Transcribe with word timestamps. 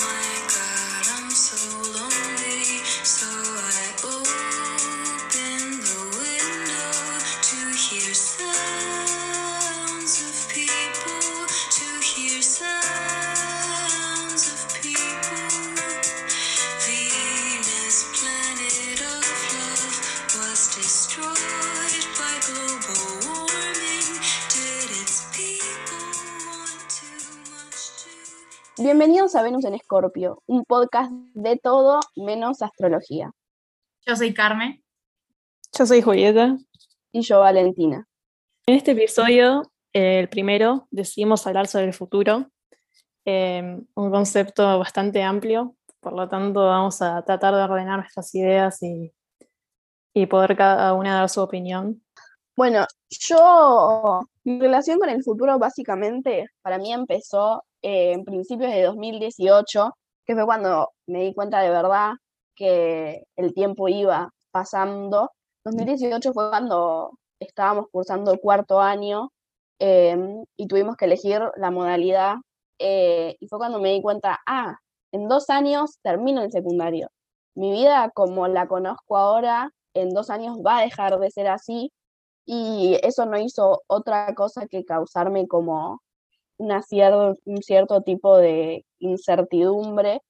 more. 0.00 0.25
Bienvenidos 28.98 29.34
a 29.34 29.42
Venus 29.42 29.66
en 29.66 29.74
Escorpio, 29.74 30.42
un 30.46 30.64
podcast 30.64 31.12
de 31.34 31.58
todo 31.58 32.00
menos 32.16 32.62
astrología. 32.62 33.30
Yo 34.06 34.16
soy 34.16 34.32
Carmen. 34.32 34.82
Yo 35.78 35.84
soy 35.84 36.00
Julieta. 36.00 36.56
Y 37.12 37.20
yo, 37.20 37.40
Valentina. 37.40 38.08
En 38.66 38.74
este 38.74 38.92
episodio, 38.92 39.70
eh, 39.92 40.20
el 40.20 40.30
primero, 40.30 40.88
decidimos 40.90 41.46
hablar 41.46 41.66
sobre 41.66 41.84
el 41.84 41.92
futuro, 41.92 42.46
eh, 43.26 43.78
un 43.94 44.10
concepto 44.10 44.78
bastante 44.78 45.22
amplio, 45.22 45.76
por 46.00 46.14
lo 46.14 46.26
tanto 46.26 46.64
vamos 46.64 47.02
a 47.02 47.22
tratar 47.22 47.54
de 47.54 47.64
ordenar 47.64 47.98
nuestras 47.98 48.34
ideas 48.34 48.82
y, 48.82 49.12
y 50.14 50.24
poder 50.24 50.56
cada 50.56 50.94
una 50.94 51.16
dar 51.16 51.28
su 51.28 51.42
opinión. 51.42 52.02
Bueno, 52.56 52.86
yo, 53.10 54.22
mi 54.44 54.58
relación 54.58 54.98
con 54.98 55.10
el 55.10 55.22
futuro 55.22 55.58
básicamente 55.58 56.48
para 56.62 56.78
mí 56.78 56.94
empezó 56.94 57.62
eh, 57.86 58.12
en 58.14 58.24
principios 58.24 58.72
de 58.72 58.82
2018, 58.82 59.94
que 60.26 60.34
fue 60.34 60.44
cuando 60.44 60.90
me 61.06 61.22
di 61.22 61.32
cuenta 61.32 61.60
de 61.60 61.70
verdad 61.70 62.14
que 62.56 63.22
el 63.36 63.54
tiempo 63.54 63.88
iba 63.88 64.30
pasando. 64.50 65.30
2018 65.64 66.32
fue 66.32 66.50
cuando 66.50 67.12
estábamos 67.38 67.86
cursando 67.92 68.32
el 68.32 68.40
cuarto 68.40 68.80
año 68.80 69.30
em, 69.78 70.44
y 70.56 70.66
tuvimos 70.66 70.96
que 70.96 71.04
elegir 71.04 71.40
la 71.56 71.70
modalidad 71.70 72.36
eh, 72.80 73.36
y 73.38 73.46
fue 73.46 73.58
cuando 73.60 73.78
me 73.80 73.92
di 73.92 74.02
cuenta, 74.02 74.40
ah, 74.46 74.78
en 75.12 75.28
dos 75.28 75.48
años 75.48 75.98
termino 76.02 76.42
el 76.42 76.50
secundario. 76.50 77.10
Mi 77.54 77.70
vida 77.70 78.10
como 78.14 78.48
la 78.48 78.66
conozco 78.66 79.16
ahora, 79.16 79.70
en 79.94 80.10
dos 80.10 80.30
años 80.30 80.58
va 80.66 80.78
a 80.78 80.82
dejar 80.82 81.20
de 81.20 81.30
ser 81.30 81.46
así 81.48 81.92
y 82.46 82.98
eso 83.04 83.26
no 83.26 83.38
hizo 83.38 83.82
otra 83.86 84.34
cosa 84.34 84.66
que 84.66 84.84
causarme 84.84 85.46
como 85.48 86.00
una 86.58 86.82
cierto, 86.82 87.38
un 87.44 87.62
cierto 87.62 88.02
tipo 88.02 88.38
de 88.38 88.84
incertidumbre 88.98 90.20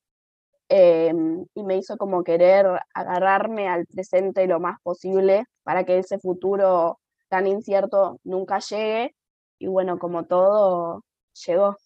em, 0.68 1.46
y 1.54 1.62
me 1.62 1.76
hizo 1.76 1.96
como 1.96 2.24
querer 2.24 2.66
agarrarme 2.94 3.68
al 3.68 3.86
presente 3.86 4.46
lo 4.46 4.60
más 4.60 4.78
posible 4.82 5.44
para 5.62 5.84
que 5.84 5.98
ese 5.98 6.18
futuro 6.18 6.98
tan 7.28 7.46
incierto 7.46 8.20
nunca 8.24 8.58
llegue 8.58 9.14
y 9.58 9.66
bueno, 9.68 9.98
como 9.98 10.24
todo, 10.24 11.04
llegó. 11.46 11.76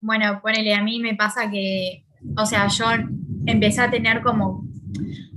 Bueno, 0.00 0.40
ponele, 0.40 0.74
a 0.74 0.82
mí 0.82 1.00
me 1.00 1.14
pasa 1.14 1.50
que, 1.50 2.04
o 2.36 2.46
sea, 2.46 2.68
yo 2.68 2.86
empecé 3.46 3.82
a 3.82 3.90
tener 3.90 4.22
como 4.22 4.64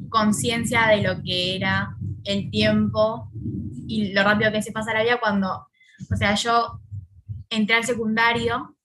conciencia 0.10 0.88
de 0.88 1.02
lo 1.02 1.22
que 1.23 1.56
era 1.56 1.98
el 2.23 2.50
tiempo 2.50 3.30
y 3.88 4.14
lo 4.14 4.23
rápido 4.23 4.52
que 4.52 4.62
se 4.62 4.72
pasa 4.72 4.94
la 4.94 5.04
vida 5.04 5.20
cuando, 5.20 5.67
o 6.12 6.16
sea, 6.16 6.36
yo 6.36 6.80
entré 7.56 7.76
al 7.76 7.84
secundario 7.84 8.78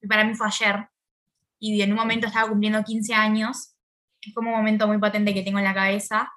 y 0.00 0.06
para 0.06 0.24
mí 0.24 0.34
fue 0.34 0.46
ayer 0.46 0.88
y 1.58 1.80
en 1.80 1.92
un 1.92 1.96
momento 1.96 2.26
estaba 2.26 2.48
cumpliendo 2.48 2.84
15 2.84 3.14
años, 3.14 3.74
como 4.34 4.50
un 4.50 4.56
momento 4.56 4.86
muy 4.86 4.98
potente 4.98 5.32
que 5.32 5.42
tengo 5.42 5.58
en 5.58 5.64
la 5.64 5.74
cabeza 5.74 6.30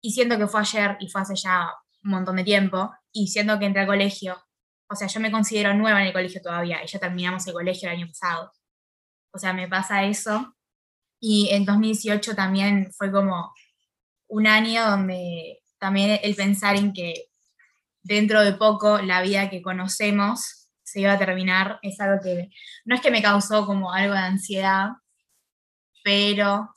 y 0.00 0.12
siento 0.12 0.38
que 0.38 0.46
fue 0.46 0.60
ayer 0.60 0.96
y 1.00 1.08
fue 1.08 1.20
hace 1.20 1.34
ya 1.34 1.70
un 2.04 2.10
montón 2.10 2.36
de 2.36 2.44
tiempo 2.44 2.90
y 3.12 3.28
siento 3.28 3.58
que 3.58 3.66
entré 3.66 3.82
al 3.82 3.86
colegio, 3.86 4.36
o 4.88 4.94
sea, 4.94 5.08
yo 5.08 5.20
me 5.20 5.30
considero 5.30 5.74
nueva 5.74 6.00
en 6.00 6.06
el 6.08 6.12
colegio 6.12 6.40
todavía 6.40 6.82
y 6.82 6.86
ya 6.86 6.98
terminamos 6.98 7.46
el 7.46 7.52
colegio 7.52 7.88
el 7.88 7.96
año 7.96 8.06
pasado, 8.06 8.52
o 9.32 9.38
sea, 9.38 9.52
me 9.52 9.68
pasa 9.68 10.04
eso. 10.04 10.54
Y 11.20 11.48
en 11.50 11.64
2018 11.64 12.34
también 12.34 12.92
fue 12.96 13.10
como 13.10 13.52
un 14.28 14.46
año 14.46 14.88
donde 14.88 15.60
también 15.78 16.18
el 16.22 16.34
pensar 16.34 16.76
en 16.76 16.92
que 16.92 17.26
dentro 18.02 18.42
de 18.42 18.52
poco 18.52 18.98
la 18.98 19.22
vida 19.22 19.50
que 19.50 19.62
conocemos 19.62 20.65
se 20.86 21.00
iba 21.00 21.12
a 21.12 21.18
terminar 21.18 21.80
es 21.82 22.00
algo 22.00 22.22
que 22.22 22.48
no 22.84 22.94
es 22.94 23.00
que 23.00 23.10
me 23.10 23.20
causó 23.20 23.66
como 23.66 23.92
algo 23.92 24.14
de 24.14 24.20
ansiedad, 24.20 24.90
pero 26.04 26.70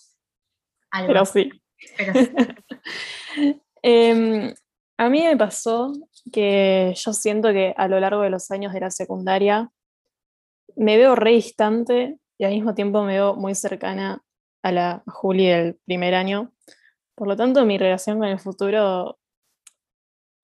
algo. 0.90 1.08
Pero 1.08 1.25
sí. 1.25 1.50
Pero 1.96 2.14
sí. 3.36 3.62
Em, 3.84 4.53
a 4.97 5.09
mí 5.09 5.24
me 5.24 5.38
pasó 5.38 5.94
que 6.34 6.94
yo 6.96 7.14
siento 7.14 7.53
que 7.53 7.74
a 7.78 7.88
lo 7.88 8.00
largo 8.00 8.24
de 8.24 8.31
los 8.31 8.50
años 8.52 8.74
de 8.74 8.81
la 8.81 8.90
secundaria 8.90 9.72
me 10.76 10.97
veo 10.97 11.16
re 11.16 11.31
distante 11.31 12.18
y 12.38 12.46
al 12.46 12.52
mismo 12.52 12.74
tiempo 12.74 13.03
me 13.03 13.14
veo 13.14 13.36
muy 13.36 13.53
cercana 13.53 14.24
a 14.64 14.72
la 14.72 15.03
Juli 15.06 15.47
del 15.47 15.80
primer 15.86 16.16
año. 16.16 16.52
Por 17.16 17.28
lo 17.28 17.36
tanto, 17.36 17.66
mi 17.66 17.78
relación 17.78 18.18
con 18.18 18.28
el 18.28 18.40
futuro, 18.40 19.19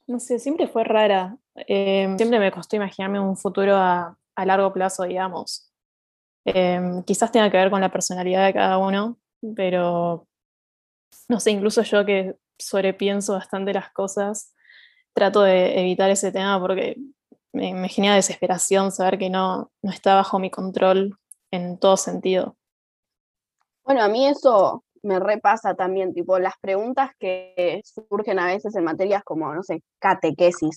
no 0.08 0.20
sé, 0.20 0.40
siempre 0.40 0.68
fue 0.68 0.84
rara. 0.84 1.38
Eh, 1.68 2.14
siempre 2.18 2.40
me 2.40 2.52
costó 2.52 2.76
imaginarme 2.76 3.20
un 3.20 3.38
futuro 3.38 3.76
a, 3.76 4.18
a 4.36 4.46
largo 4.46 4.72
plazo, 4.74 5.04
digamos. 5.04 5.72
Eh, 6.46 6.80
quizás 7.06 7.32
tenga 7.32 7.50
que 7.50 7.58
ver 7.58 7.72
con 7.72 7.82
la 7.82 7.92
personalidad 7.92 8.46
de 8.46 8.54
cada 8.54 8.78
uno, 8.78 9.18
pero 9.56 10.28
no 11.28 11.40
sé, 11.40 11.52
incluso 11.52 11.82
yo 11.82 12.06
que 12.06 12.38
sobrepienso 12.60 13.34
bastante 13.34 13.74
las 13.74 13.92
cosas, 13.92 14.54
trato 15.14 15.42
de 15.42 15.80
evitar 15.80 16.10
ese 16.12 16.32
tema 16.32 16.60
porque 16.60 16.98
me, 17.52 17.74
me 17.74 17.90
genera 17.90 18.16
desesperación 18.16 18.92
saber 18.92 19.18
que 19.18 19.30
no, 19.30 19.72
no 19.82 19.92
está 19.92 20.16
bajo 20.16 20.40
mi 20.40 20.52
control 20.52 21.18
en 21.52 21.80
todo 21.80 21.98
sentido. 21.98 22.56
Bueno, 23.84 24.04
a 24.04 24.08
mí 24.08 24.28
eso 24.28 24.85
me 25.06 25.20
repasa 25.20 25.76
también, 25.76 26.14
tipo 26.14 26.40
las 26.40 26.56
preguntas 26.60 27.12
que 27.20 27.82
surgen 27.84 28.40
a 28.40 28.48
veces 28.48 28.76
en 28.76 28.84
materias 28.84 29.24
como, 29.24 29.54
no 29.54 29.64
sé, 29.64 29.84
catequesis. 30.00 30.76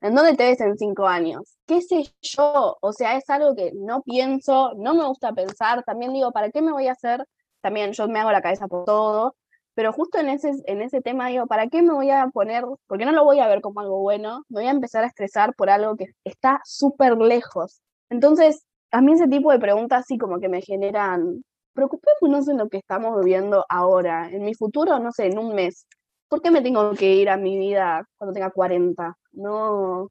¿En 0.00 0.14
dónde 0.14 0.34
te 0.36 0.44
ves 0.44 0.60
en 0.60 0.76
cinco 0.76 1.06
años? 1.06 1.56
¿Qué 1.66 1.80
sé 1.82 2.04
yo? 2.20 2.76
O 2.80 2.92
sea, 2.92 3.16
es 3.16 3.28
algo 3.30 3.54
que 3.54 3.72
no 3.74 4.02
pienso, 4.02 4.72
no 4.76 4.94
me 4.94 5.06
gusta 5.06 5.32
pensar. 5.32 5.82
También 5.84 6.12
digo, 6.12 6.32
¿para 6.32 6.50
qué 6.50 6.62
me 6.62 6.72
voy 6.72 6.88
a 6.88 6.92
hacer? 6.92 7.24
También 7.60 7.92
yo 7.92 8.08
me 8.08 8.20
hago 8.20 8.32
la 8.32 8.42
cabeza 8.42 8.68
por 8.68 8.84
todo, 8.84 9.36
pero 9.74 9.92
justo 9.92 10.18
en 10.18 10.28
ese, 10.28 10.52
en 10.66 10.80
ese 10.80 11.02
tema 11.02 11.28
digo, 11.28 11.46
¿para 11.46 11.68
qué 11.68 11.82
me 11.82 11.92
voy 11.92 12.10
a 12.10 12.28
poner? 12.28 12.64
Porque 12.86 13.04
no 13.04 13.12
lo 13.12 13.24
voy 13.24 13.40
a 13.40 13.48
ver 13.48 13.60
como 13.60 13.80
algo 13.80 14.00
bueno, 14.00 14.44
me 14.48 14.60
voy 14.60 14.68
a 14.68 14.70
empezar 14.70 15.04
a 15.04 15.08
estresar 15.08 15.54
por 15.54 15.68
algo 15.70 15.96
que 15.96 16.06
está 16.24 16.60
súper 16.64 17.16
lejos. 17.18 17.82
Entonces, 18.08 18.64
a 18.90 19.00
mí 19.00 19.12
ese 19.12 19.28
tipo 19.28 19.52
de 19.52 19.58
preguntas 19.58 20.06
sí 20.06 20.16
como 20.18 20.40
que 20.40 20.48
me 20.48 20.62
generan 20.62 21.42
preocupémonos 21.76 22.48
en 22.48 22.58
lo 22.58 22.68
que 22.68 22.78
estamos 22.78 23.16
viviendo 23.24 23.64
ahora, 23.68 24.28
en 24.30 24.44
mi 24.44 24.54
futuro, 24.54 24.98
no 24.98 25.12
sé, 25.12 25.26
en 25.28 25.38
un 25.38 25.54
mes. 25.54 25.86
¿Por 26.28 26.42
qué 26.42 26.50
me 26.50 26.62
tengo 26.62 26.92
que 26.94 27.14
ir 27.14 27.30
a 27.30 27.36
mi 27.36 27.58
vida 27.58 28.04
cuando 28.18 28.34
tenga 28.34 28.50
40? 28.50 29.16
No. 29.32 30.10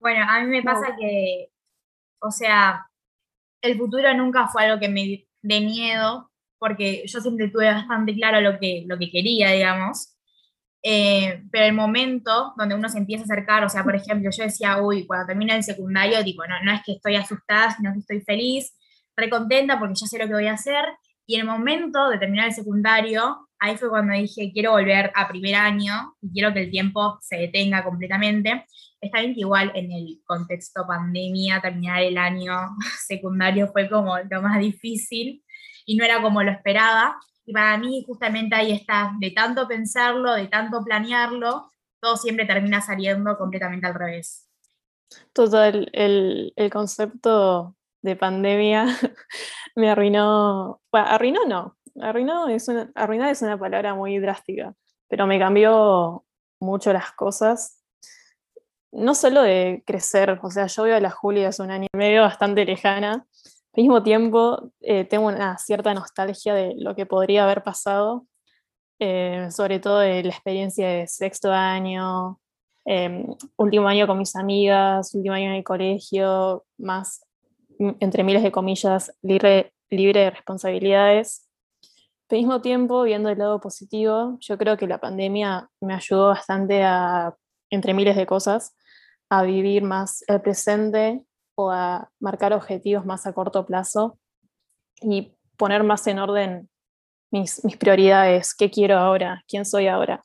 Bueno, 0.00 0.24
a 0.28 0.40
mí 0.40 0.46
me 0.48 0.62
No. 0.62 0.72
pasa 0.72 0.96
que, 0.98 1.48
o 2.20 2.30
sea, 2.30 2.86
el 3.62 3.78
futuro 3.78 4.12
nunca 4.14 4.48
fue 4.48 4.64
algo 4.66 4.80
que 4.80 4.88
me 4.88 5.26
dé 5.42 5.60
miedo, 5.60 6.30
porque 6.58 7.04
yo 7.06 7.20
siempre 7.20 7.48
tuve 7.50 7.66
bastante 7.72 8.14
claro 8.14 8.40
lo 8.40 8.58
que, 8.58 8.84
lo 8.86 8.98
que 8.98 9.10
quería, 9.10 9.50
digamos. 9.52 10.16
Eh, 10.82 11.44
pero 11.50 11.64
el 11.66 11.72
momento 11.74 12.52
donde 12.56 12.74
uno 12.74 12.88
se 12.90 12.98
empieza 12.98 13.24
a 13.24 13.26
acercar, 13.26 13.64
o 13.64 13.70
sea, 13.70 13.84
por 13.84 13.96
ejemplo, 13.96 14.30
yo 14.30 14.44
decía, 14.44 14.82
uy, 14.82 15.06
cuando 15.06 15.26
termine 15.28 15.56
el 15.56 15.64
secundario, 15.64 16.22
tipo, 16.24 16.46
no, 16.46 16.62
no 16.62 16.72
es 16.72 16.82
que 16.84 16.92
estoy 16.92 17.16
asustada, 17.16 17.70
sino 17.72 17.92
que 17.94 18.00
estoy 18.00 18.20
feliz, 18.22 18.74
recontenta 19.16 19.78
porque 19.78 19.94
ya 19.94 20.06
sé 20.06 20.18
lo 20.18 20.26
que 20.26 20.34
voy 20.34 20.46
a 20.46 20.54
hacer. 20.54 20.84
Y 21.26 21.36
en 21.36 21.42
el 21.42 21.46
momento 21.46 22.10
de 22.10 22.18
terminar 22.18 22.48
el 22.48 22.54
secundario, 22.54 23.48
ahí 23.58 23.76
fue 23.76 23.88
cuando 23.88 24.14
dije, 24.14 24.50
quiero 24.52 24.72
volver 24.72 25.10
a 25.14 25.26
primer 25.26 25.54
año 25.54 26.14
y 26.20 26.32
quiero 26.32 26.52
que 26.52 26.60
el 26.64 26.70
tiempo 26.70 27.18
se 27.22 27.36
detenga 27.36 27.82
completamente. 27.82 28.66
Está 29.00 29.20
bien 29.20 29.34
que 29.34 29.40
igual 29.40 29.72
en 29.74 29.90
el 29.90 30.20
contexto 30.24 30.86
pandemia, 30.86 31.60
terminar 31.60 32.02
el 32.02 32.18
año 32.18 32.54
secundario 33.06 33.68
fue 33.68 33.88
como 33.88 34.18
lo 34.18 34.42
más 34.42 34.58
difícil 34.58 35.42
y 35.86 35.96
no 35.96 36.04
era 36.04 36.20
como 36.20 36.42
lo 36.42 36.50
esperaba. 36.50 37.18
Y 37.46 37.52
para 37.52 37.76
mí 37.78 38.04
justamente 38.06 38.54
ahí 38.54 38.72
está, 38.72 39.12
de 39.18 39.30
tanto 39.30 39.66
pensarlo, 39.68 40.34
de 40.34 40.48
tanto 40.48 40.82
planearlo, 40.82 41.70
todo 42.00 42.16
siempre 42.16 42.46
termina 42.46 42.80
saliendo 42.80 43.36
completamente 43.36 43.86
al 43.86 43.94
revés. 43.94 44.48
Total, 45.32 45.88
el, 45.92 46.52
el 46.56 46.70
concepto 46.70 47.73
de 48.04 48.16
pandemia 48.16 48.84
me 49.76 49.90
arruinó, 49.90 50.82
bueno, 50.92 51.06
arruinó 51.08 51.40
no, 51.46 51.76
arruinó 52.00 52.48
es 52.48 52.68
una, 52.68 52.92
arruinar 52.94 53.30
es 53.30 53.40
una 53.40 53.58
palabra 53.58 53.94
muy 53.94 54.18
drástica, 54.18 54.74
pero 55.08 55.26
me 55.26 55.38
cambió 55.38 56.24
mucho 56.60 56.92
las 56.92 57.12
cosas, 57.12 57.82
no 58.92 59.14
solo 59.14 59.42
de 59.42 59.82
crecer, 59.86 60.38
o 60.42 60.50
sea, 60.50 60.66
yo 60.66 60.82
veo 60.82 60.96
a 60.96 61.00
la 61.00 61.10
Julia 61.10 61.48
hace 61.48 61.62
un 61.62 61.70
año 61.70 61.86
y 61.92 61.96
medio 61.96 62.22
bastante 62.22 62.64
lejana, 62.66 63.26
Al 63.72 63.82
mismo 63.82 64.02
tiempo, 64.02 64.70
eh, 64.80 65.04
tengo 65.04 65.26
una 65.28 65.56
cierta 65.58 65.94
nostalgia 65.94 66.54
de 66.54 66.74
lo 66.76 66.94
que 66.94 67.06
podría 67.06 67.44
haber 67.44 67.62
pasado, 67.62 68.26
eh, 69.00 69.48
sobre 69.50 69.80
todo 69.80 70.00
de 70.00 70.22
la 70.22 70.30
experiencia 70.30 70.88
de 70.88 71.06
sexto 71.06 71.50
año, 71.52 72.38
em, 72.84 73.26
último 73.56 73.88
año 73.88 74.06
con 74.06 74.18
mis 74.18 74.36
amigas, 74.36 75.14
último 75.14 75.34
año 75.34 75.46
en 75.46 75.56
el 75.56 75.64
colegio, 75.64 76.64
más, 76.78 77.24
entre 77.78 78.24
miles 78.24 78.42
de 78.42 78.52
comillas, 78.52 79.12
libre, 79.22 79.72
libre 79.90 80.20
de 80.20 80.30
responsabilidades. 80.30 81.48
Al 82.30 82.38
mismo 82.38 82.60
tiempo, 82.60 83.02
viendo 83.02 83.28
el 83.28 83.38
lado 83.38 83.60
positivo, 83.60 84.38
yo 84.40 84.58
creo 84.58 84.76
que 84.76 84.86
la 84.86 84.98
pandemia 84.98 85.68
me 85.80 85.94
ayudó 85.94 86.28
bastante 86.28 86.82
a, 86.82 87.36
entre 87.70 87.94
miles 87.94 88.16
de 88.16 88.26
cosas, 88.26 88.76
a 89.28 89.42
vivir 89.42 89.82
más 89.82 90.24
el 90.26 90.40
presente 90.40 91.24
o 91.54 91.70
a 91.70 92.10
marcar 92.18 92.52
objetivos 92.52 93.06
más 93.06 93.26
a 93.26 93.32
corto 93.32 93.64
plazo 93.64 94.18
y 95.00 95.36
poner 95.56 95.84
más 95.84 96.06
en 96.06 96.18
orden 96.18 96.68
mis, 97.30 97.64
mis 97.64 97.76
prioridades, 97.76 98.54
qué 98.54 98.70
quiero 98.70 98.98
ahora, 98.98 99.44
quién 99.48 99.64
soy 99.64 99.86
ahora 99.86 100.24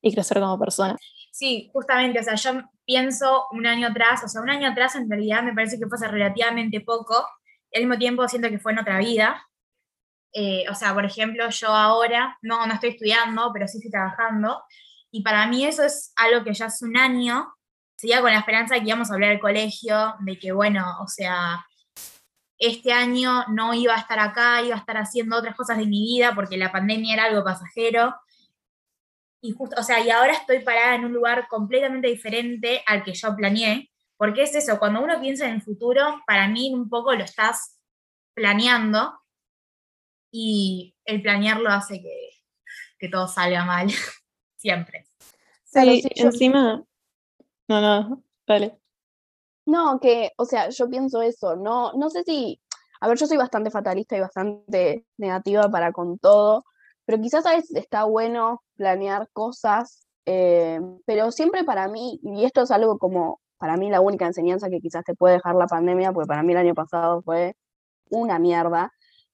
y 0.00 0.12
crecer 0.12 0.40
como 0.40 0.58
persona. 0.58 0.96
Sí, 1.42 1.68
justamente, 1.72 2.20
o 2.20 2.22
sea, 2.22 2.36
yo 2.36 2.62
pienso 2.84 3.46
un 3.50 3.66
año 3.66 3.88
atrás, 3.88 4.22
o 4.22 4.28
sea, 4.28 4.40
un 4.42 4.48
año 4.48 4.68
atrás 4.68 4.94
en 4.94 5.10
realidad 5.10 5.42
me 5.42 5.52
parece 5.52 5.76
que 5.76 5.88
fue 5.88 5.96
hace 5.96 6.06
relativamente 6.06 6.80
poco, 6.82 7.26
y 7.68 7.78
al 7.78 7.82
mismo 7.82 7.98
tiempo 7.98 8.28
siento 8.28 8.48
que 8.48 8.60
fue 8.60 8.70
en 8.70 8.78
otra 8.78 9.00
vida. 9.00 9.44
Eh, 10.32 10.64
o 10.70 10.74
sea, 10.76 10.94
por 10.94 11.04
ejemplo, 11.04 11.50
yo 11.50 11.66
ahora, 11.66 12.38
no, 12.42 12.64
no 12.64 12.74
estoy 12.74 12.90
estudiando, 12.90 13.50
pero 13.52 13.66
sí 13.66 13.78
estoy 13.78 13.90
trabajando, 13.90 14.62
y 15.10 15.24
para 15.24 15.48
mí 15.48 15.64
eso 15.66 15.82
es 15.82 16.12
algo 16.14 16.44
que 16.44 16.54
ya 16.54 16.66
hace 16.66 16.84
un 16.84 16.96
año 16.96 17.52
seguía 17.96 18.20
con 18.20 18.30
la 18.30 18.38
esperanza 18.38 18.76
de 18.76 18.82
que 18.82 18.86
íbamos 18.90 19.10
a 19.10 19.14
hablar 19.14 19.30
del 19.30 19.40
colegio, 19.40 20.14
de 20.20 20.38
que, 20.38 20.52
bueno, 20.52 20.84
o 21.00 21.08
sea, 21.08 21.66
este 22.56 22.92
año 22.92 23.46
no 23.48 23.74
iba 23.74 23.96
a 23.96 23.98
estar 23.98 24.20
acá, 24.20 24.62
iba 24.62 24.76
a 24.76 24.78
estar 24.78 24.96
haciendo 24.96 25.38
otras 25.38 25.56
cosas 25.56 25.78
de 25.78 25.86
mi 25.86 26.04
vida 26.04 26.36
porque 26.36 26.56
la 26.56 26.70
pandemia 26.70 27.14
era 27.14 27.24
algo 27.24 27.42
pasajero. 27.42 28.14
Y 29.44 29.50
justo, 29.50 29.76
o 29.78 29.82
sea, 29.82 30.00
y 30.00 30.08
ahora 30.08 30.34
estoy 30.34 30.60
parada 30.60 30.94
en 30.94 31.04
un 31.04 31.12
lugar 31.12 31.48
completamente 31.48 32.06
diferente 32.06 32.82
al 32.86 33.02
que 33.02 33.12
yo 33.12 33.34
planeé, 33.34 33.90
porque 34.16 34.44
es 34.44 34.54
eso, 34.54 34.78
cuando 34.78 35.02
uno 35.02 35.20
piensa 35.20 35.46
en 35.46 35.54
el 35.54 35.62
futuro, 35.62 36.22
para 36.26 36.46
mí 36.48 36.72
un 36.72 36.88
poco 36.88 37.12
lo 37.12 37.24
estás 37.24 37.80
planeando 38.34 39.18
y 40.30 40.94
el 41.04 41.22
planearlo 41.22 41.70
hace 41.70 42.00
que, 42.00 42.30
que 42.98 43.08
todo 43.08 43.26
salga 43.26 43.64
mal, 43.64 43.88
siempre. 44.56 45.06
Sí, 45.64 46.02
encima, 46.14 46.84
no, 47.68 47.80
no, 47.80 48.22
vale. 48.46 48.78
No, 49.66 49.98
que, 50.00 50.30
o 50.36 50.44
sea, 50.44 50.68
yo 50.68 50.88
pienso 50.88 51.20
eso, 51.20 51.56
no, 51.56 51.92
no 51.94 52.10
sé 52.10 52.22
si, 52.22 52.60
a 53.00 53.08
ver, 53.08 53.18
yo 53.18 53.26
soy 53.26 53.38
bastante 53.38 53.70
fatalista 53.70 54.16
y 54.16 54.20
bastante 54.20 55.06
negativa 55.16 55.68
para 55.68 55.90
con 55.90 56.18
todo, 56.18 56.64
pero 57.04 57.20
quizás 57.20 57.46
a 57.46 57.54
veces 57.54 57.74
está 57.76 58.04
bueno 58.04 58.62
planear 58.76 59.28
cosas, 59.32 60.06
eh, 60.26 60.80
pero 61.06 61.30
siempre 61.32 61.64
para 61.64 61.88
mí, 61.88 62.20
y 62.22 62.44
esto 62.44 62.62
es 62.62 62.70
algo 62.70 62.98
como, 62.98 63.40
para 63.58 63.76
mí 63.76 63.90
la 63.90 64.00
única 64.00 64.26
enseñanza 64.26 64.70
que 64.70 64.80
quizás 64.80 65.04
te 65.04 65.14
puede 65.14 65.34
dejar 65.34 65.54
la 65.56 65.66
pandemia, 65.66 66.12
porque 66.12 66.28
para 66.28 66.42
mí 66.42 66.52
el 66.52 66.58
año 66.58 66.74
pasado 66.74 67.22
fue 67.22 67.54
una 68.10 68.38
mierda, 68.38 68.92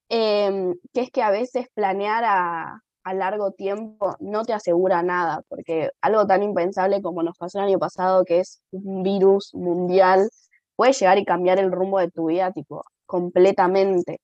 em, 0.08 0.74
que 0.92 1.02
es 1.02 1.10
que 1.10 1.22
a 1.22 1.30
veces 1.30 1.66
planear 1.74 2.24
a, 2.24 2.82
a 3.04 3.14
largo 3.14 3.52
tiempo 3.52 4.16
no 4.20 4.44
te 4.44 4.52
asegura 4.52 5.02
nada, 5.02 5.42
porque 5.48 5.90
algo 6.02 6.26
tan 6.26 6.42
impensable 6.42 7.02
como 7.02 7.22
nos 7.22 7.36
pasó 7.38 7.58
el 7.58 7.66
año 7.66 7.78
pasado, 7.78 8.24
que 8.24 8.40
es 8.40 8.60
un 8.70 9.02
virus 9.02 9.54
mundial, 9.54 10.28
puede 10.76 10.92
llegar 10.92 11.18
y 11.18 11.24
cambiar 11.24 11.58
el 11.58 11.72
rumbo 11.72 11.98
de 11.98 12.10
tu 12.10 12.26
vida, 12.26 12.52
tipo, 12.52 12.84
completamente. 13.06 14.20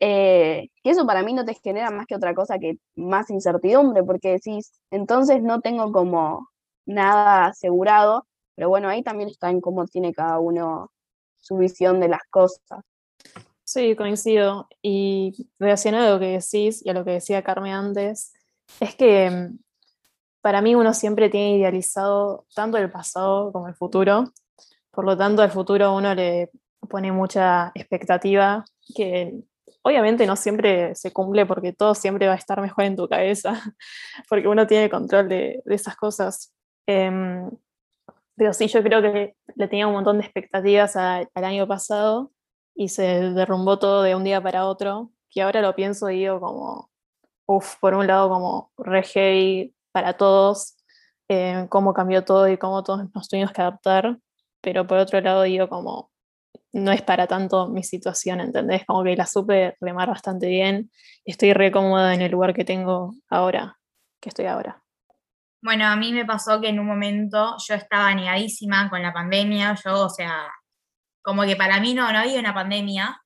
Eh, 0.00 0.68
y 0.82 0.90
eso 0.90 1.06
para 1.06 1.22
mí 1.22 1.32
no 1.32 1.44
te 1.44 1.54
genera 1.54 1.90
más 1.90 2.06
que 2.06 2.14
otra 2.14 2.34
cosa 2.34 2.58
que 2.58 2.78
más 2.94 3.30
incertidumbre, 3.30 4.02
porque 4.04 4.32
decís, 4.32 4.72
entonces 4.90 5.42
no 5.42 5.60
tengo 5.60 5.90
como 5.92 6.48
nada 6.86 7.46
asegurado, 7.46 8.26
pero 8.54 8.68
bueno, 8.68 8.88
ahí 8.88 9.02
también 9.02 9.28
está 9.28 9.50
en 9.50 9.60
cómo 9.60 9.86
tiene 9.86 10.12
cada 10.12 10.38
uno 10.38 10.90
su 11.36 11.56
visión 11.56 12.00
de 12.00 12.08
las 12.08 12.22
cosas. 12.30 12.84
Sí, 13.64 13.94
coincido. 13.96 14.68
Y 14.80 15.48
relacionado 15.58 16.06
a 16.06 16.10
lo 16.12 16.18
que 16.18 16.38
decís 16.40 16.84
y 16.84 16.88
a 16.88 16.94
lo 16.94 17.04
que 17.04 17.12
decía 17.12 17.42
Carmen 17.42 17.72
antes, 17.72 18.32
es 18.80 18.94
que 18.94 19.30
mm, 19.30 19.58
para 20.40 20.62
mí 20.62 20.74
uno 20.74 20.94
siempre 20.94 21.28
tiene 21.28 21.58
idealizado 21.58 22.46
tanto 22.54 22.78
el 22.78 22.90
pasado 22.90 23.52
como 23.52 23.68
el 23.68 23.74
futuro. 23.74 24.32
Por 24.90 25.04
lo 25.04 25.16
tanto, 25.16 25.42
al 25.42 25.50
futuro 25.50 25.94
uno 25.94 26.14
le 26.14 26.50
pone 26.88 27.12
mucha 27.12 27.70
expectativa 27.74 28.64
que 28.94 29.42
obviamente 29.88 30.26
no 30.26 30.36
siempre 30.36 30.94
se 30.94 31.12
cumple 31.12 31.46
porque 31.46 31.72
todo 31.72 31.94
siempre 31.94 32.26
va 32.26 32.34
a 32.34 32.36
estar 32.36 32.60
mejor 32.60 32.84
en 32.84 32.96
tu 32.96 33.08
cabeza, 33.08 33.52
porque 34.28 34.48
uno 34.48 34.66
tiene 34.66 34.90
control 34.90 35.28
de, 35.28 35.62
esas 35.66 35.96
cosas. 35.96 36.54
Em, 36.86 37.50
pero 38.36 38.52
sí, 38.52 38.68
yo 38.68 38.82
creo 38.82 39.02
que 39.02 39.34
le 39.56 39.68
tenía 39.68 39.86
un 39.86 39.94
montón 39.94 40.18
de 40.18 40.24
expectativas 40.24 40.96
al 40.96 41.28
año 41.34 41.66
pasado 41.66 42.32
y 42.74 42.88
se 42.90 43.02
derrumbó 43.02 43.78
todo 43.78 44.02
de 44.02 44.14
un 44.14 44.24
día 44.24 44.40
para 44.42 44.66
otro, 44.66 45.10
que 45.30 45.42
ahora 45.42 45.62
lo 45.62 45.74
pienso 45.74 46.10
y 46.10 46.18
digo 46.20 46.40
como, 46.40 46.90
uff, 47.46 47.76
por 47.80 47.94
un 47.94 48.06
lado 48.06 48.28
como 48.28 48.72
re 48.78 49.72
para 49.92 50.16
todos, 50.16 50.76
eh, 51.28 51.66
cómo 51.70 51.94
cambió 51.94 52.24
todo 52.24 52.48
y 52.48 52.58
cómo 52.58 52.84
todos 52.84 53.12
nos 53.14 53.28
tuvimos 53.28 53.52
que 53.52 53.62
adaptar, 53.62 54.18
pero 54.60 54.86
por 54.86 54.98
otro 54.98 55.20
lado 55.20 55.42
digo 55.42 55.68
como, 55.68 56.10
no 56.72 56.92
es 56.92 57.02
para 57.02 57.26
tanto 57.26 57.68
mi 57.68 57.82
situación, 57.82 58.40
¿entendés? 58.40 58.84
Como 58.86 59.02
que 59.02 59.16
la 59.16 59.26
supe 59.26 59.76
remar 59.80 60.08
bastante 60.08 60.48
bien 60.48 60.90
estoy 61.24 61.52
re 61.52 61.70
cómoda 61.70 62.14
en 62.14 62.22
el 62.22 62.32
lugar 62.32 62.54
que 62.54 62.64
tengo 62.64 63.14
ahora, 63.28 63.78
que 64.20 64.30
estoy 64.30 64.46
ahora. 64.46 64.82
Bueno, 65.60 65.86
a 65.86 65.94
mí 65.94 66.12
me 66.12 66.24
pasó 66.24 66.58
que 66.60 66.68
en 66.68 66.78
un 66.78 66.86
momento 66.86 67.56
yo 67.66 67.74
estaba 67.74 68.14
negadísima 68.14 68.88
con 68.88 69.02
la 69.02 69.12
pandemia, 69.12 69.76
yo, 69.84 70.06
o 70.06 70.08
sea, 70.08 70.48
como 71.20 71.42
que 71.42 71.54
para 71.54 71.80
mí 71.80 71.92
no, 71.92 72.10
no 72.10 72.18
había 72.18 72.40
una 72.40 72.54
pandemia 72.54 73.20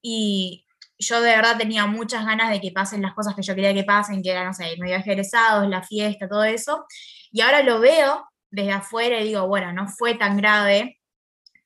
y 0.00 0.64
yo 0.96 1.20
de 1.20 1.34
verdad 1.34 1.56
tenía 1.58 1.86
muchas 1.86 2.24
ganas 2.24 2.50
de 2.50 2.60
que 2.60 2.70
pasen 2.70 3.02
las 3.02 3.14
cosas 3.14 3.34
que 3.34 3.42
yo 3.42 3.54
quería 3.56 3.74
que 3.74 3.82
pasen, 3.82 4.22
que 4.22 4.30
eran, 4.30 4.46
no 4.46 4.54
sé, 4.54 4.76
mi 4.78 4.88
viaje 4.88 5.10
egresados, 5.10 5.68
la 5.68 5.82
fiesta, 5.82 6.28
todo 6.28 6.44
eso. 6.44 6.86
Y 7.32 7.40
ahora 7.40 7.62
lo 7.64 7.80
veo 7.80 8.28
desde 8.48 8.70
afuera 8.70 9.18
y 9.18 9.24
digo, 9.24 9.48
bueno, 9.48 9.72
no 9.72 9.88
fue 9.88 10.14
tan 10.14 10.36
grave, 10.36 11.00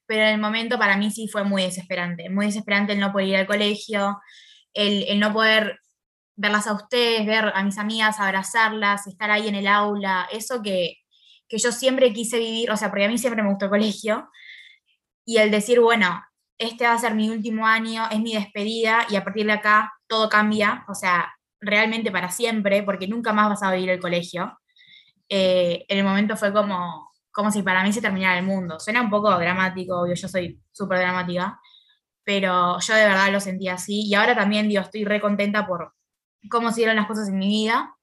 pero 0.09 0.23
en 0.23 0.35
el 0.35 0.41
momento 0.41 0.79
para 0.79 0.97
mí 0.97 1.11
sí 1.11 1.29
fue 1.29 1.45
muy 1.45 1.63
desesperante, 1.63 2.31
muy 2.31 2.47
desesperante 2.47 2.95
el 2.95 3.01
no 3.01 3.13
poder 3.13 3.29
ir 3.29 3.37
al 3.37 3.47
colegio, 3.47 4.19
el, 4.73 5.05
el 5.07 5.21
no 5.21 5.33
poder 5.33 5.79
verlas 6.35 6.67
a 6.67 6.73
ustedes, 6.73 7.27
ver 7.27 7.53
a 7.55 7.63
mis 7.63 7.79
amigas, 7.79 8.19
abrazarlas, 8.19 9.07
estar 9.07 9.31
ahí 9.31 9.49
en 9.49 9.55
el 9.55 9.67
aula, 9.67 10.27
eso 10.33 10.63
que, 10.63 10.97
que 11.49 11.59
yo 11.59 11.71
siempre 11.73 12.13
quise 12.13 12.39
vivir, 12.39 12.71
o 12.71 12.77
sea, 12.77 12.89
porque 12.91 13.05
a 13.05 13.09
mí 13.09 13.19
siempre 13.19 13.43
me 13.43 13.51
gustó 13.51 13.67
el 13.67 13.71
colegio, 13.71 14.29
y 15.29 15.37
el 15.37 15.51
decir, 15.51 15.79
bueno, 15.79 16.25
este 16.57 16.85
va 16.87 16.95
a 16.95 16.99
ser 16.99 17.15
mi 17.15 17.29
último 17.29 17.67
año, 17.67 18.09
es 18.11 18.19
mi 18.19 18.33
despedida 18.33 19.07
y 19.11 19.17
a 19.17 19.25
partir 19.25 19.45
de 19.45 19.53
acá 19.53 19.93
todo 20.07 20.31
cambia, 20.31 20.87
o 20.89 20.95
sea, 20.95 21.35
realmente 21.61 22.11
para 22.11 22.31
siempre, 22.31 22.83
porque 22.83 23.09
nunca 23.09 23.35
más 23.35 23.51
vas 23.51 23.63
a 23.63 23.73
vivir 23.73 23.91
el 23.91 24.01
colegio. 24.01 24.59
Eh, 25.29 25.85
en 25.87 25.99
el 25.99 26.05
momento 26.05 26.35
fue 26.37 26.51
como, 26.53 27.08
como 27.39 27.53
si 27.53 27.63
para 27.63 27.85
mí 27.85 27.93
se 27.93 28.01
terminara 28.01 28.37
el 28.37 28.45
mundo. 28.45 28.81
Suena 28.81 29.01
un 29.01 29.11
poco 29.11 29.31
dramático, 29.39 30.09
yo 30.09 30.17
soy 30.17 30.61
súper 30.73 30.99
dramática, 30.99 31.61
pero 32.25 32.81
yo 32.81 32.95
de 32.97 33.05
verdad 33.05 33.31
lo 33.31 33.39
sentí 33.39 33.69
así 33.69 34.09
y 34.09 34.15
ahora 34.15 34.35
también, 34.35 34.69
digo, 34.69 34.83
estoy 34.83 35.05
re 35.05 35.21
contenta 35.21 35.65
por 35.65 35.95
cómo 36.51 36.73
se 36.73 36.81
dieron 36.81 36.97
las 36.97 37.07
cosas 37.07 37.29
en 37.29 37.39
mi 37.39 37.47
vida, 37.47 37.95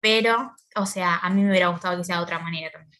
pero, 0.00 0.54
o 0.76 0.86
sea, 0.86 1.16
a 1.16 1.30
mí 1.30 1.42
me 1.42 1.50
hubiera 1.50 1.66
gustado 1.66 1.96
que 1.96 2.04
sea 2.04 2.18
de 2.18 2.22
otra 2.22 2.38
manera 2.38 2.70
también. 2.70 2.96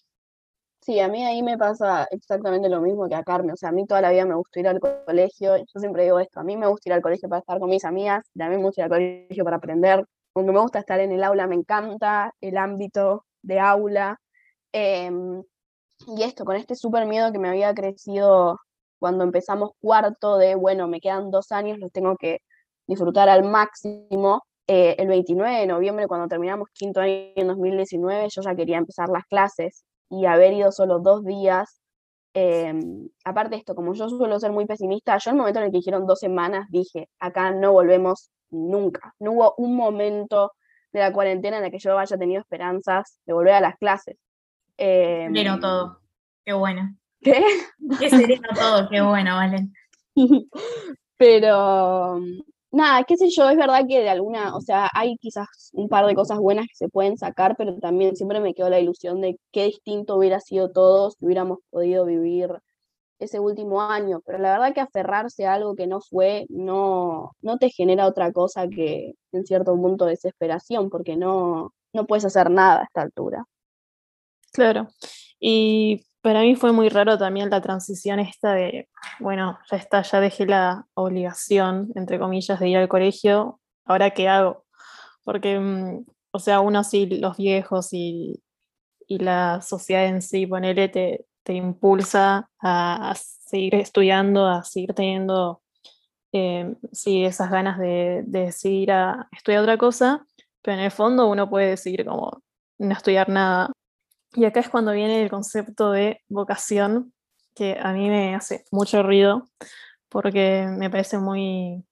Sí, 0.80 0.98
a 0.98 1.06
mí 1.06 1.24
ahí 1.24 1.40
me 1.44 1.56
pasa 1.56 2.08
exactamente 2.10 2.68
lo 2.68 2.80
mismo 2.80 3.08
que 3.08 3.14
a 3.14 3.22
Carmen. 3.22 3.52
O 3.52 3.56
sea, 3.56 3.68
a 3.68 3.72
mí 3.72 3.86
toda 3.86 4.00
la 4.00 4.10
vida 4.10 4.26
me 4.26 4.34
gusta 4.34 4.58
ir 4.58 4.66
al 4.66 4.80
colegio. 4.80 5.56
Yo 5.56 5.80
siempre 5.80 6.02
digo 6.02 6.18
esto, 6.18 6.40
a 6.40 6.42
mí 6.42 6.56
me 6.56 6.66
gusta 6.66 6.88
ir 6.88 6.94
al 6.94 7.02
colegio 7.02 7.28
para 7.28 7.38
estar 7.38 7.60
con 7.60 7.70
mis 7.70 7.84
amigas, 7.84 8.24
también 8.36 8.60
me 8.60 8.66
gusta 8.66 8.80
ir 8.80 8.84
al 8.86 8.90
colegio 8.90 9.44
para 9.44 9.58
aprender. 9.58 10.04
Aunque 10.34 10.50
me 10.52 10.58
gusta 10.58 10.80
estar 10.80 10.98
en 10.98 11.12
el 11.12 11.22
aula, 11.22 11.46
me 11.46 11.54
encanta 11.54 12.34
el 12.40 12.56
ámbito 12.56 13.24
de 13.42 13.60
aula. 13.60 14.18
Em, 14.72 15.42
y 16.06 16.22
esto, 16.22 16.44
con 16.44 16.56
este 16.56 16.74
súper 16.76 17.06
miedo 17.06 17.32
que 17.32 17.38
me 17.38 17.48
había 17.48 17.74
crecido 17.74 18.58
cuando 18.98 19.24
empezamos 19.24 19.70
cuarto 19.80 20.38
de, 20.38 20.54
bueno, 20.54 20.88
me 20.88 21.00
quedan 21.00 21.30
dos 21.30 21.52
años, 21.52 21.78
los 21.78 21.92
tengo 21.92 22.16
que 22.16 22.40
disfrutar 22.86 23.28
al 23.28 23.44
máximo. 23.44 24.42
Eh, 24.68 24.96
el 24.98 25.08
29 25.08 25.58
de 25.60 25.66
noviembre, 25.66 26.06
cuando 26.08 26.28
terminamos 26.28 26.68
quinto 26.72 27.00
año 27.00 27.12
en 27.36 27.48
2019, 27.48 28.28
yo 28.30 28.42
ya 28.42 28.54
quería 28.54 28.78
empezar 28.78 29.08
las 29.08 29.24
clases 29.26 29.84
y 30.10 30.26
haber 30.26 30.52
ido 30.54 30.72
solo 30.72 31.00
dos 31.00 31.24
días. 31.24 31.80
Em, 32.34 33.08
aparte 33.24 33.50
de 33.50 33.56
esto, 33.58 33.74
como 33.74 33.94
yo 33.94 34.08
suelo 34.08 34.40
ser 34.40 34.52
muy 34.52 34.66
pesimista, 34.66 35.18
yo 35.18 35.30
en 35.30 35.36
el 35.36 35.38
momento 35.40 35.60
en 35.60 35.66
el 35.66 35.72
que 35.72 35.78
dijeron 35.78 36.06
dos 36.06 36.20
semanas 36.20 36.66
dije, 36.70 37.08
acá 37.18 37.50
no 37.50 37.72
volvemos 37.72 38.30
nunca. 38.50 39.14
No 39.18 39.32
hubo 39.32 39.54
un 39.58 39.76
momento 39.76 40.52
de 40.92 41.00
la 41.00 41.12
cuarentena 41.12 41.58
en 41.58 41.64
el 41.64 41.70
que 41.70 41.78
yo 41.78 41.98
haya 41.98 42.16
tenido 42.18 42.40
esperanzas 42.40 43.18
de 43.26 43.32
volver 43.34 43.54
a 43.54 43.60
las 43.60 43.76
clases. 43.76 44.16
Eh, 44.78 45.28
sereno 45.32 45.60
todo, 45.60 46.00
qué 46.44 46.52
bueno. 46.52 46.96
¿Qué? 47.20 47.42
Qué 47.98 48.10
sereno 48.10 48.48
todo, 48.54 48.88
qué 48.88 49.00
bueno, 49.00 49.36
Valen. 49.36 49.72
Pero 51.16 52.20
nada, 52.72 53.04
qué 53.04 53.16
sé 53.16 53.30
yo, 53.30 53.48
es 53.48 53.56
verdad 53.56 53.84
que 53.88 54.00
de 54.00 54.10
alguna, 54.10 54.56
o 54.56 54.60
sea, 54.60 54.90
hay 54.94 55.16
quizás 55.18 55.70
un 55.72 55.88
par 55.88 56.06
de 56.06 56.14
cosas 56.14 56.38
buenas 56.38 56.66
que 56.66 56.74
se 56.74 56.88
pueden 56.88 57.16
sacar, 57.16 57.56
pero 57.56 57.78
también 57.78 58.16
siempre 58.16 58.40
me 58.40 58.54
quedó 58.54 58.70
la 58.70 58.80
ilusión 58.80 59.20
de 59.20 59.38
qué 59.52 59.66
distinto 59.66 60.16
hubiera 60.16 60.40
sido 60.40 60.70
todo 60.72 61.10
si 61.10 61.24
hubiéramos 61.24 61.58
podido 61.70 62.04
vivir 62.06 62.50
ese 63.18 63.40
último 63.40 63.82
año. 63.82 64.20
Pero 64.26 64.38
la 64.38 64.52
verdad 64.52 64.74
que 64.74 64.80
aferrarse 64.80 65.46
a 65.46 65.54
algo 65.54 65.76
que 65.76 65.86
no 65.86 66.00
fue 66.00 66.46
no, 66.48 67.32
no 67.40 67.58
te 67.58 67.70
genera 67.70 68.06
otra 68.06 68.32
cosa 68.32 68.68
que 68.68 69.14
en 69.32 69.46
cierto 69.46 69.74
punto 69.76 70.06
desesperación, 70.06 70.90
porque 70.90 71.16
no, 71.16 71.72
no 71.92 72.06
puedes 72.06 72.24
hacer 72.24 72.50
nada 72.50 72.80
a 72.80 72.84
esta 72.84 73.02
altura. 73.02 73.44
Claro. 74.52 74.88
Y 75.40 76.04
para 76.20 76.42
mí 76.42 76.54
fue 76.54 76.72
muy 76.72 76.88
raro 76.88 77.18
también 77.18 77.50
la 77.50 77.60
transición 77.60 78.20
esta 78.20 78.54
de, 78.54 78.88
bueno, 79.18 79.58
ya 79.70 79.76
está, 79.76 80.02
ya 80.02 80.20
dejé 80.20 80.46
la 80.46 80.86
obligación, 80.94 81.90
entre 81.96 82.18
comillas, 82.18 82.60
de 82.60 82.68
ir 82.68 82.76
al 82.76 82.88
colegio, 82.88 83.60
ahora 83.84 84.10
qué 84.10 84.28
hago. 84.28 84.64
Porque, 85.24 85.58
mm, 85.58 86.04
o 86.32 86.38
sea, 86.38 86.60
uno 86.60 86.84
sí, 86.84 87.06
los 87.06 87.36
viejos 87.36 87.88
y, 87.92 88.42
y 89.08 89.18
la 89.18 89.60
sociedad 89.62 90.06
en 90.06 90.22
sí, 90.22 90.46
ponele, 90.46 90.88
te, 90.88 91.26
te 91.42 91.54
impulsa 91.54 92.48
a, 92.60 93.14
seguir 93.16 93.74
estudiando, 93.76 94.46
a 94.46 94.64
seguir 94.64 94.94
teniendo, 94.94 95.62
eh, 96.32 96.74
esas 96.92 97.50
ganas 97.50 97.78
de, 97.78 98.22
de 98.26 98.46
decidir 98.46 98.92
a 98.92 99.28
estudiar 99.32 99.62
otra 99.62 99.76
cosa, 99.76 100.26
pero 100.62 100.78
en 100.78 100.84
el 100.84 100.90
fondo 100.90 101.28
uno 101.28 101.50
puede 101.50 101.68
decidir 101.70 102.04
como 102.06 102.42
no 102.78 102.92
estudiar 102.92 103.28
nada. 103.28 103.72
Y 104.34 104.44
acá 104.44 104.60
es 104.60 104.68
cuando 104.68 104.92
viene 104.92 105.22
el 105.22 105.30
concepto 105.30 105.92
de 105.92 106.22
vocación, 106.28 107.12
que 107.54 107.78
a 107.80 107.92
mí 107.92 108.08
me 108.08 108.34
hace 108.34 108.64
mucho 108.70 109.02
ruido, 109.02 109.44
porque 110.08 110.66
me 110.68 110.88
parece 110.88 111.18
muy, 111.18 111.84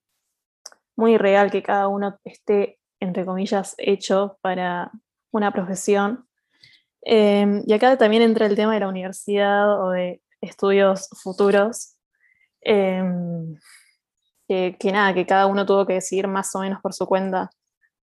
muy 0.97 1.19
real 1.19 1.51
que 1.51 1.63
cada 1.63 1.89
uno 1.89 2.19
esté, 2.25 2.79
entre 2.99 3.27
comillas, 3.27 3.75
hecho 3.77 4.39
para 4.41 4.91
una 5.33 5.53
profesión. 5.53 6.27
Eh, 7.03 7.63
y 7.67 7.73
acá 7.73 7.97
también 7.99 8.23
entra 8.23 8.47
el 8.47 8.57
tema 8.57 8.75
de 8.75 8.81
la 8.81 8.89
universidad 8.89 9.83
o 9.83 9.91
de 9.91 10.23
estudios 10.41 11.09
futuros, 11.23 11.97
eh, 12.63 13.03
que, 14.49 14.77
que 14.79 14.93
nada, 14.93 15.13
que 15.13 15.27
cada 15.27 15.47
uno 15.47 15.67
tuvo 15.67 15.87
que 15.87 15.95
decidir 15.95 16.27
más 16.27 16.55
o 16.55 16.61
menos 16.61 16.81
por 16.81 16.95
su 16.95 17.07
cuenta, 17.07 17.51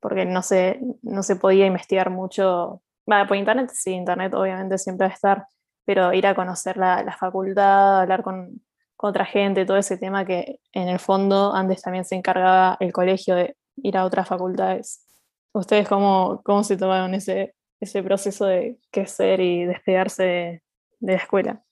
porque 0.02 0.26
no 0.26 0.42
se, 0.42 0.80
no 1.02 1.24
se 1.24 1.38
podía 1.38 1.66
investigar 1.66 2.10
mucho 2.10 2.82
Va, 3.12 3.28
por 3.28 3.38
internet, 3.38 3.72
sí, 3.74 3.92
internet 3.92 4.34
obviamente 4.34 4.78
siempre 4.78 5.08
va 5.08 5.12
a 5.12 5.16
estar, 5.16 5.48
pero 5.86 6.14
ir 6.14 6.26
a 6.28 6.36
conocer 6.36 6.78
la, 6.78 7.04
la 7.04 7.16
facultad, 7.16 8.02
hablar 8.02 8.24
con, 8.24 8.62
con, 8.98 9.12
otra 9.12 9.26
gente, 9.26 9.66
todo 9.66 9.78
ese 9.78 9.98
tema 9.98 10.26
que 10.26 10.60
en 10.74 10.90
el 10.90 11.00
fondo 11.00 11.54
antes 11.54 11.82
también 11.82 12.06
se 12.06 12.16
encargaba 12.16 12.78
el 12.80 12.92
colegio 12.92 13.36
de 13.36 13.56
ir 13.78 13.98
a 13.98 14.06
otras 14.06 14.28
facultades. 14.28 15.06
¿Ustedes 15.54 15.88
cómo, 15.88 16.42
cómo 16.44 16.64
se 16.64 16.78
tomaron 16.78 17.14
ese, 17.14 17.56
ese 17.80 18.04
proceso 18.04 18.46
de 18.46 18.80
crecer 18.92 19.40
y 19.40 19.66
despegarse 19.66 20.24
de, 20.24 20.64
de 21.00 21.14
la 21.14 21.20
escuela? 21.20 21.64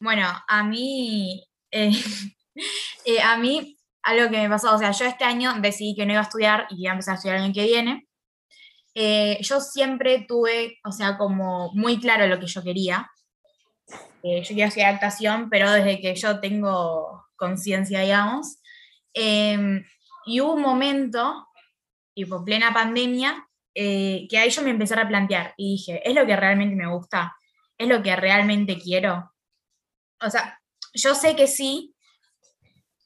Bueno, 0.00 0.26
a 0.48 0.64
mí, 0.64 1.44
eh, 1.70 1.92
eh, 3.04 3.20
a 3.22 3.36
mí 3.36 3.76
algo 4.02 4.30
que 4.30 4.38
me 4.38 4.48
pasó, 4.48 4.74
o 4.74 4.78
sea, 4.78 4.90
yo 4.90 5.04
este 5.04 5.24
año 5.24 5.54
decidí 5.60 5.94
que 5.94 6.04
no 6.04 6.12
iba 6.12 6.20
a 6.20 6.24
estudiar 6.24 6.66
y 6.70 6.82
iba 6.82 6.90
a 6.90 6.94
empezar 6.94 7.12
a 7.12 7.16
estudiar 7.16 7.36
el 7.36 7.44
año 7.44 7.54
que 7.54 7.64
viene. 7.64 8.08
Eh, 8.94 9.38
yo 9.40 9.60
siempre 9.60 10.24
tuve, 10.28 10.78
o 10.84 10.92
sea, 10.92 11.16
como 11.16 11.72
muy 11.74 11.98
claro 11.98 12.26
lo 12.26 12.38
que 12.38 12.46
yo 12.46 12.62
quería. 12.62 13.10
Eh, 14.22 14.42
yo 14.42 14.48
quería 14.48 14.66
hacer 14.66 14.84
adaptación, 14.84 15.50
pero 15.50 15.70
desde 15.70 16.00
que 16.00 16.14
yo 16.14 16.40
tengo 16.40 17.26
conciencia, 17.36 18.00
digamos. 18.00 18.58
Eh, 19.14 19.82
y 20.26 20.40
hubo 20.40 20.54
un 20.54 20.62
momento, 20.62 21.48
tipo 22.14 22.44
plena 22.44 22.72
pandemia, 22.72 23.46
eh, 23.74 24.26
que 24.28 24.38
ahí 24.38 24.50
yo 24.50 24.62
me 24.62 24.70
empecé 24.70 24.94
a 24.94 25.08
plantear 25.08 25.54
y 25.56 25.72
dije, 25.72 26.08
¿es 26.08 26.14
lo 26.14 26.26
que 26.26 26.36
realmente 26.36 26.76
me 26.76 26.86
gusta? 26.86 27.34
¿Es 27.78 27.88
lo 27.88 28.02
que 28.02 28.14
realmente 28.14 28.78
quiero? 28.78 29.32
O 30.20 30.30
sea, 30.30 30.60
yo 30.94 31.14
sé 31.14 31.34
que 31.34 31.46
sí, 31.46 31.94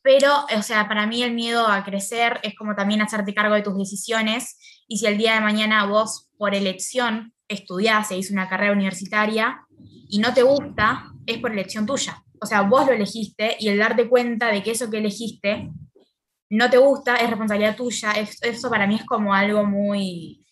pero, 0.03 0.45
o 0.57 0.63
sea, 0.63 0.89
para 0.89 1.07
mí 1.07 1.23
el 1.23 1.33
miedo 1.33 1.67
a 1.67 1.85
crecer 1.85 2.41
es 2.43 2.55
como 2.55 2.75
también 2.75 3.01
hacerte 3.01 3.35
cargo 3.35 3.55
de 3.55 3.63
tus 3.63 3.79
decisiones 3.79 4.59
y 4.89 4.99
si 4.99 5.07
el 5.07 5.19
día 5.19 5.35
de 5.35 5.41
mañana 5.41 5.87
vos 5.87 6.29
por 6.39 6.55
elección 6.55 7.33
estudiás 7.49 8.11
e 8.11 8.19
hice 8.19 8.33
una 8.33 8.49
carrera 8.49 8.73
universitaria 8.73 9.67
y 10.09 10.19
no 10.19 10.33
te 10.33 10.43
gusta, 10.43 11.13
es 11.27 11.39
por 11.39 11.53
elección 11.53 11.87
tuya. 11.87 12.23
O 12.41 12.47
sea, 12.47 12.63
vos 12.63 12.87
lo 12.87 12.93
elegiste 12.93 13.57
y 13.59 13.69
el 13.69 13.79
darte 13.79 14.09
cuenta 14.09 14.49
de 14.49 14.63
que 14.63 14.73
eso 14.73 14.91
que 14.91 14.99
elegiste 14.99 15.71
no 16.51 16.71
te 16.71 16.79
gusta 16.79 17.17
es 17.17 17.29
responsabilidad 17.29 17.77
tuya. 17.77 18.13
Eso 18.13 18.71
para 18.71 18.87
mí 18.87 18.97
es 18.97 19.05
como 19.05 19.35
algo 19.35 19.65
muy, 19.65 20.45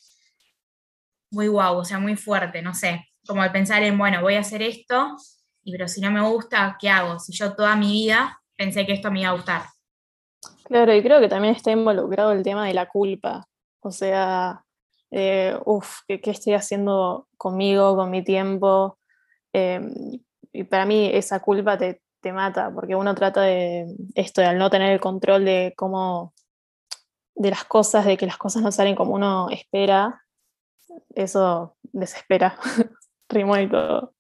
muy 1.30 1.48
guau, 1.48 1.78
o 1.78 1.84
sea, 1.84 1.98
muy 1.98 2.16
fuerte, 2.16 2.62
no 2.62 2.74
sé. 2.74 3.04
Como 3.26 3.44
el 3.44 3.52
pensar 3.52 3.82
en, 3.82 3.96
bueno, 3.96 4.20
voy 4.22 4.34
a 4.34 4.40
hacer 4.40 4.62
esto, 4.62 5.16
y 5.62 5.72
pero 5.72 5.88
si 5.88 6.00
no 6.00 6.10
me 6.10 6.20
gusta, 6.22 6.76
¿qué 6.80 6.88
hago? 6.88 7.18
Si 7.18 7.32
yo 7.32 7.54
toda 7.54 7.76
mi 7.76 7.92
vida 7.92 8.40
pensé 8.56 8.84
que 8.86 8.92
esto 8.92 9.10
me 9.10 9.20
iba 9.20 9.30
a 9.30 9.34
gustar. 9.34 9.62
Claro, 10.64 10.94
y 10.94 11.02
creo 11.02 11.20
que 11.20 11.28
también 11.28 11.54
está 11.54 11.70
involucrado 11.70 12.32
el 12.32 12.42
tema 12.42 12.66
de 12.66 12.74
la 12.74 12.86
culpa. 12.86 13.46
O 13.84 13.92
sea, 13.92 14.64
eh, 15.10 15.58
uff, 15.66 16.00
¿qué, 16.08 16.18
¿qué, 16.20 16.30
estoy 16.30 16.54
haciendo 16.54 17.28
conmigo, 17.36 17.94
con 17.96 18.10
mi 18.10 18.24
tiempo? 18.24 18.98
Eh, 19.52 19.78
y 20.52 20.64
para 20.64 20.86
mí 20.86 21.10
esa 21.12 21.40
culpa 21.40 21.76
te, 21.76 22.00
te, 22.22 22.32
mata, 22.32 22.72
porque 22.74 22.96
uno 22.96 23.14
trata 23.14 23.42
de 23.42 23.94
esto, 24.14 24.40
de 24.40 24.46
al 24.46 24.58
no 24.58 24.70
tener 24.70 24.90
el 24.90 25.00
control 25.00 25.44
de 25.44 25.74
cómo, 25.76 26.32
de 27.34 27.50
las 27.50 27.64
cosas, 27.64 28.06
de 28.06 28.16
que 28.16 28.24
las 28.24 28.38
cosas 28.38 28.62
no 28.62 28.72
salen 28.72 28.94
como 28.94 29.12
uno 29.14 29.50
espera, 29.50 30.22
eso 31.14 31.76
desespera, 31.92 32.58
rimó 33.28 33.58
y 33.58 33.68
todo. 33.68 34.14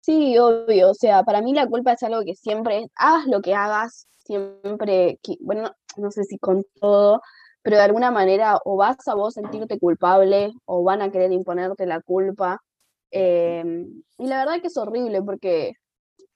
Sí, 0.00 0.38
obvio, 0.38 0.90
o 0.90 0.94
sea, 0.94 1.22
para 1.22 1.42
mí 1.42 1.52
la 1.52 1.66
culpa 1.66 1.92
es 1.92 2.02
algo 2.02 2.24
que 2.24 2.34
siempre, 2.34 2.90
hagas 2.94 3.26
lo 3.26 3.42
que 3.42 3.54
hagas, 3.54 4.08
siempre, 4.24 5.20
bueno, 5.40 5.70
no 5.98 6.10
sé 6.10 6.24
si 6.24 6.38
con 6.38 6.64
todo, 6.80 7.20
pero 7.62 7.76
de 7.76 7.82
alguna 7.82 8.10
manera 8.10 8.58
o 8.64 8.76
vas 8.76 8.96
a 9.08 9.14
vos 9.14 9.34
sentirte 9.34 9.78
culpable 9.78 10.52
o 10.64 10.82
van 10.82 11.02
a 11.02 11.10
querer 11.10 11.32
imponerte 11.32 11.86
la 11.86 12.00
culpa. 12.00 12.60
Eh, 13.10 13.64
y 14.18 14.26
la 14.26 14.38
verdad 14.38 14.60
que 14.60 14.68
es 14.68 14.76
horrible 14.76 15.22
porque, 15.22 15.74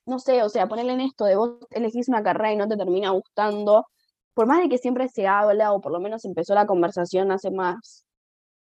no 0.06 0.18
sé, 0.21 0.42
o 0.42 0.49
sea, 0.49 0.68
ponerle 0.68 0.92
en 0.95 1.00
esto 1.02 1.25
de 1.25 1.37
vos 1.37 1.59
elegís 1.71 2.09
una 2.09 2.23
carrera 2.23 2.52
y 2.52 2.56
no 2.56 2.68
te 2.68 2.76
termina 2.76 3.11
gustando, 3.11 3.87
por 4.35 4.47
más 4.47 4.61
de 4.62 4.68
que 4.68 4.78
siempre 4.78 5.09
se 5.09 5.26
habla 5.26 5.73
o 5.73 5.80
por 5.80 5.92
lo 5.92 6.00
menos 6.00 6.25
empezó 6.25 6.54
la 6.54 6.66
conversación 6.66 7.33
hace 7.33 7.50
más, 7.50 8.06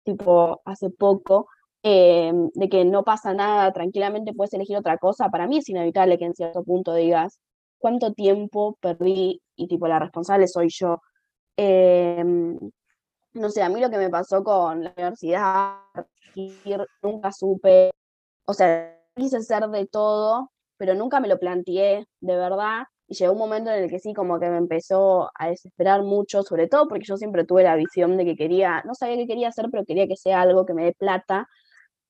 tipo, 0.03 0.61
hace 0.65 0.89
poco, 0.89 1.47
eh, 1.83 2.31
de 2.53 2.69
que 2.69 2.85
no 2.85 3.03
pasa 3.03 3.33
nada, 3.33 3.71
tranquilamente 3.73 4.33
puedes 4.33 4.53
elegir 4.53 4.77
otra 4.77 4.97
cosa, 4.97 5.29
para 5.29 5.47
mí 5.47 5.57
es 5.59 5.69
inevitable 5.69 6.17
que 6.17 6.25
en 6.25 6.35
cierto 6.35 6.63
punto 6.63 6.93
digas, 6.95 7.39
¿cuánto 7.79 8.13
tiempo 8.13 8.77
perdí? 8.81 9.41
Y 9.55 9.67
tipo, 9.67 9.87
la 9.87 9.99
responsable 9.99 10.47
soy 10.47 10.69
yo 10.69 11.01
eh, 11.57 12.23
no 13.33 13.49
sé, 13.49 13.61
a 13.63 13.69
mí 13.69 13.79
lo 13.79 13.89
que 13.89 13.97
me 13.97 14.09
pasó 14.09 14.43
con 14.43 14.83
la 14.83 14.93
universidad, 14.97 15.75
nunca 17.01 17.31
supe, 17.31 17.91
o 18.45 18.53
sea, 18.53 18.97
quise 19.15 19.37
hacer 19.37 19.67
de 19.69 19.87
todo, 19.87 20.51
pero 20.77 20.95
nunca 20.95 21.19
me 21.19 21.27
lo 21.27 21.39
planteé 21.39 22.05
de 22.21 22.35
verdad. 22.35 22.83
Y 23.07 23.15
llegó 23.15 23.33
un 23.33 23.39
momento 23.39 23.71
en 23.71 23.83
el 23.83 23.89
que 23.89 23.99
sí, 23.99 24.13
como 24.13 24.39
que 24.39 24.49
me 24.49 24.57
empezó 24.57 25.29
a 25.37 25.49
desesperar 25.49 26.01
mucho, 26.03 26.43
sobre 26.43 26.67
todo 26.67 26.87
porque 26.87 27.05
yo 27.05 27.17
siempre 27.17 27.45
tuve 27.45 27.63
la 27.63 27.75
visión 27.75 28.17
de 28.17 28.25
que 28.25 28.35
quería, 28.37 28.81
no 28.85 28.95
sabía 28.95 29.17
qué 29.17 29.27
quería 29.27 29.49
hacer, 29.49 29.67
pero 29.71 29.85
quería 29.85 30.07
que 30.07 30.15
sea 30.15 30.41
algo 30.41 30.65
que 30.65 30.73
me 30.73 30.85
dé 30.85 30.93
plata. 30.93 31.47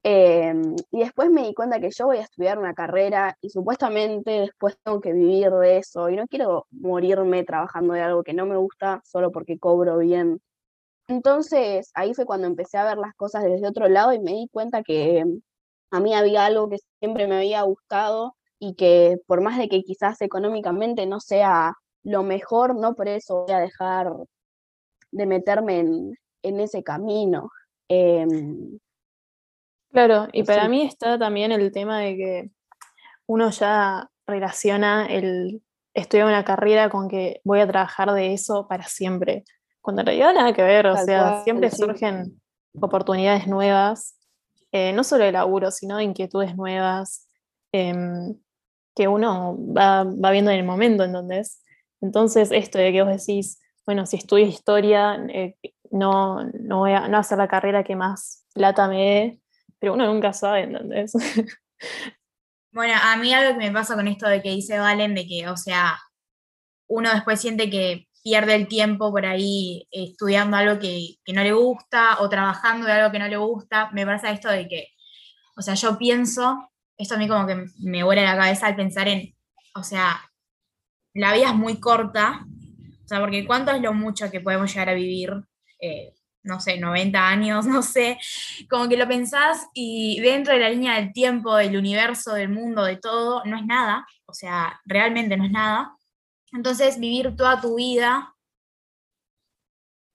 Eh, 0.04 0.54
y 0.92 1.00
después 1.00 1.30
me 1.30 1.44
di 1.44 1.54
cuenta 1.54 1.80
que 1.80 1.92
yo 1.92 2.08
voy 2.08 2.18
a 2.18 2.22
estudiar 2.22 2.58
una 2.58 2.74
carrera 2.74 3.38
y 3.40 3.50
supuestamente 3.50 4.32
después 4.32 4.76
tengo 4.84 5.00
que 5.00 5.14
vivir 5.14 5.52
de 5.52 5.78
eso 5.78 6.10
y 6.10 6.16
no 6.16 6.28
quiero 6.28 6.66
morirme 6.72 7.44
trabajando 7.44 7.94
de 7.94 8.02
algo 8.02 8.24
que 8.24 8.34
no 8.34 8.48
me 8.48 8.58
gusta 8.58 9.02
solo 9.06 9.32
porque 9.32 9.60
cobro 9.60 10.00
bien. 10.00 10.42
Entonces 11.08 11.92
ahí 11.94 12.14
fue 12.16 12.26
cuando 12.26 12.48
empecé 12.48 12.78
a 12.78 12.86
ver 12.86 12.98
las 12.98 13.14
cosas 13.16 13.44
desde 13.44 13.68
otro 13.68 13.88
lado 13.90 14.14
y 14.14 14.20
me 14.20 14.32
di 14.34 14.48
cuenta 14.52 14.84
que 14.84 15.24
a 15.92 16.00
mí 16.00 16.14
había 16.16 16.46
algo 16.46 16.70
que 16.70 16.78
siempre 17.00 17.28
me 17.28 17.38
había 17.38 17.62
gustado 17.64 18.36
y 18.60 18.76
que 18.76 19.18
por 19.28 19.42
más 19.42 19.58
de 19.58 19.70
que 19.70 19.84
quizás 19.84 20.22
económicamente 20.22 21.06
no 21.06 21.20
sea 21.20 21.76
lo 22.04 22.24
mejor, 22.24 22.76
no 22.76 22.96
por 22.96 23.08
eso 23.08 23.46
voy 23.46 23.54
a 23.54 23.60
dejar 23.60 24.12
de 25.12 25.26
meterme 25.26 25.80
en, 26.44 26.60
ese 26.60 26.84
camino. 26.84 27.50
Eh, 27.90 28.26
Claro, 29.92 30.28
y 30.32 30.44
para 30.44 30.64
sí. 30.64 30.70
mí 30.70 30.82
está 30.84 31.20
también 31.20 31.52
el 31.52 31.72
tema 31.72 32.00
de 32.00 32.16
que 32.16 32.52
uno 33.28 33.50
ya 33.50 34.10
relaciona 34.26 35.06
el 35.08 35.62
estudiar 35.94 36.28
una 36.28 36.46
carrera 36.46 36.90
con 36.90 37.10
que 37.10 37.42
voy 37.44 37.60
a 37.60 37.68
trabajar 37.68 38.12
de 38.14 38.34
eso 38.34 38.68
para 38.68 38.86
siempre, 38.86 39.44
cuando 39.82 40.02
en 40.02 40.06
realidad 40.08 40.34
nada 40.34 40.54
que 40.54 40.64
ver, 40.64 40.88
o 40.88 40.94
Tal 40.94 41.06
sea, 41.06 41.22
cual, 41.22 41.44
siempre 41.44 41.70
sí. 41.70 41.78
surgen 41.78 42.42
oportunidades 42.80 43.48
nuevas, 43.48 44.18
eh, 44.72 44.94
no 44.94 45.04
solo 45.04 45.26
de 45.26 45.34
laburo, 45.34 45.72
sino 45.72 45.98
de 45.98 46.06
inquietudes 46.06 46.56
nuevas, 46.56 47.28
eh, 47.74 47.94
que 48.96 49.08
uno 49.08 49.58
va, 49.74 50.04
va, 50.04 50.32
viendo 50.32 50.52
en 50.52 50.60
el 50.60 50.66
momento, 50.66 51.04
en 51.04 51.12
donde 51.12 51.40
es. 51.40 51.62
Entonces, 52.02 52.52
esto 52.52 52.78
de 52.78 52.92
que 52.92 53.04
vos 53.04 53.12
decís, 53.12 53.60
bueno, 53.86 54.06
si 54.06 54.18
estudio 54.18 54.46
historia, 54.46 55.16
eh, 55.30 55.56
no, 55.92 56.46
no 56.46 56.80
voy 56.80 56.94
a 56.94 57.08
no 57.08 57.18
hacer 57.18 57.38
la 57.38 57.48
carrera 57.48 57.84
que 57.84 57.96
más 57.96 58.46
plata 58.54 58.88
me 58.88 58.98
dé, 58.98 59.40
pero 59.82 59.96
uno 59.96 60.06
nunca 60.06 60.32
sabe, 60.32 60.62
¿entendés? 60.62 61.12
Bueno, 62.74 62.94
a 63.04 63.18
mí 63.18 63.34
algo 63.34 63.60
que 63.60 63.66
me 63.66 63.74
pasa 63.74 63.96
con 63.96 64.08
esto 64.08 64.30
de 64.30 64.42
que 64.42 64.52
dice 64.52 64.80
Valen, 64.80 65.14
de 65.14 65.28
que, 65.28 65.50
o 65.50 65.58
sea, 65.58 66.00
uno 66.88 67.12
después 67.14 67.42
siente 67.42 67.70
que 67.70 68.08
pierde 68.24 68.56
el 68.56 68.70
tiempo 68.70 69.12
por 69.12 69.26
ahí 69.26 69.90
estudiando 69.92 70.56
algo 70.56 70.80
que, 70.80 71.18
no 71.34 71.44
le 71.44 71.52
gusta 71.52 72.22
o 72.22 72.30
trabajando 72.30 72.86
de 72.88 72.94
algo 72.94 73.12
que 73.12 73.20
no 73.20 73.28
le 73.28 73.36
gusta, 73.36 73.90
me 73.92 74.06
pasa 74.06 74.32
esto 74.32 74.50
de 74.50 74.70
que, 74.70 74.88
o 75.58 75.62
sea, 75.62 75.74
yo 75.74 75.98
pienso, 75.98 76.72
esto 76.98 77.16
a 77.16 77.18
mí 77.18 77.28
como 77.28 77.46
que 77.46 77.66
me 77.80 78.04
vuela 78.04 78.24
la 78.24 78.38
cabeza 78.38 78.68
al 78.68 78.78
pensar 78.78 79.10
en, 79.10 79.36
o 79.76 79.84
sea, 79.84 80.32
la 81.14 81.34
vida 81.34 81.50
es 81.50 81.56
muy 81.56 81.78
corta, 81.82 82.46
o 83.04 83.08
sea, 83.08 83.20
porque 83.20 83.46
¿cuánto 83.46 83.72
es 83.74 83.82
lo 83.82 83.94
mucho 83.94 84.32
que 84.32 84.40
podemos 84.40 84.72
llegar 84.72 84.88
a 84.88 84.94
vivir? 84.94 85.34
Eh, 85.82 86.14
no 86.44 86.60
sé, 86.60 86.78
90 86.78 87.28
años, 87.28 87.66
no 87.68 87.82
sé, 87.82 88.20
como 88.70 88.88
que 88.90 88.98
lo 88.98 89.08
pensás 89.08 89.68
y 89.74 90.20
dentro 90.22 90.54
de 90.54 90.60
la 90.60 90.70
línea 90.70 90.96
del 90.96 91.14
tiempo, 91.14 91.56
del 91.56 91.78
universo, 91.78 92.34
del 92.34 92.50
mundo, 92.50 92.84
de 92.84 92.98
todo, 92.98 93.44
no 93.46 93.58
es 93.58 93.66
nada, 93.66 94.06
o 94.26 94.34
sea, 94.34 94.80
realmente 94.86 95.38
no 95.38 95.46
es 95.46 95.52
nada. 95.52 95.96
Entonces, 96.54 97.00
vivir 97.00 97.36
toda 97.36 97.62
tu 97.62 97.76
vida 97.76 98.36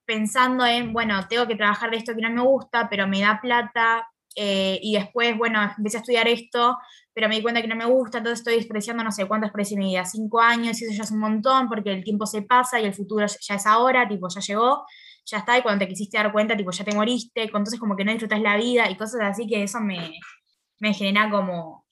pensando 0.04 0.64
en, 0.64 0.92
bueno, 0.92 1.26
tengo 1.28 1.46
que 1.46 1.56
trabajar 1.56 1.90
de 1.90 1.96
esto 1.96 2.14
que 2.14 2.22
no 2.22 2.30
me 2.30 2.42
gusta, 2.42 2.88
pero 2.88 3.08
me 3.08 3.20
da 3.20 3.40
plata, 3.40 4.06
eh, 4.38 4.78
y 4.82 4.94
después, 4.94 5.36
bueno, 5.36 5.60
empecé 5.76 5.96
a 5.96 6.00
estudiar 6.00 6.28
esto, 6.28 6.76
pero 7.14 7.26
me 7.28 7.36
di 7.36 7.42
cuenta 7.42 7.62
que 7.62 7.68
no 7.68 7.74
me 7.74 7.86
gusta, 7.86 8.18
entonces 8.18 8.40
estoy 8.40 8.56
despreciando, 8.56 9.02
no 9.02 9.10
sé 9.10 9.26
cuánto 9.26 9.46
desprecio 9.46 9.78
mi 9.78 9.86
vida, 9.86 10.04
cinco 10.04 10.40
años, 10.40 10.80
y 10.80 10.84
eso 10.84 10.94
ya 10.94 11.04
es 11.04 11.10
un 11.10 11.20
montón, 11.20 11.68
porque 11.68 11.90
el 11.90 12.04
tiempo 12.04 12.26
se 12.26 12.42
pasa 12.42 12.78
y 12.78 12.84
el 12.84 12.92
futuro 12.92 13.26
ya 13.26 13.54
es 13.54 13.66
ahora, 13.66 14.06
tipo, 14.06 14.28
ya 14.28 14.40
llegó, 14.40 14.84
ya 15.26 15.38
está, 15.38 15.58
y 15.58 15.62
cuando 15.62 15.84
te 15.84 15.88
quisiste 15.88 16.16
dar 16.16 16.32
cuenta, 16.32 16.56
tipo, 16.56 16.70
ya 16.70 16.84
te 16.84 16.94
moriste, 16.94 17.42
entonces 17.42 17.78
como 17.78 17.96
que 17.96 18.04
no 18.04 18.12
disfrutas 18.12 18.40
la 18.40 18.56
vida 18.56 18.88
y 18.90 18.96
cosas 18.96 19.22
así 19.22 19.46
que 19.46 19.64
eso 19.64 19.80
me, 19.80 20.18
me 20.78 20.94
genera 20.94 21.28
como 21.30 21.84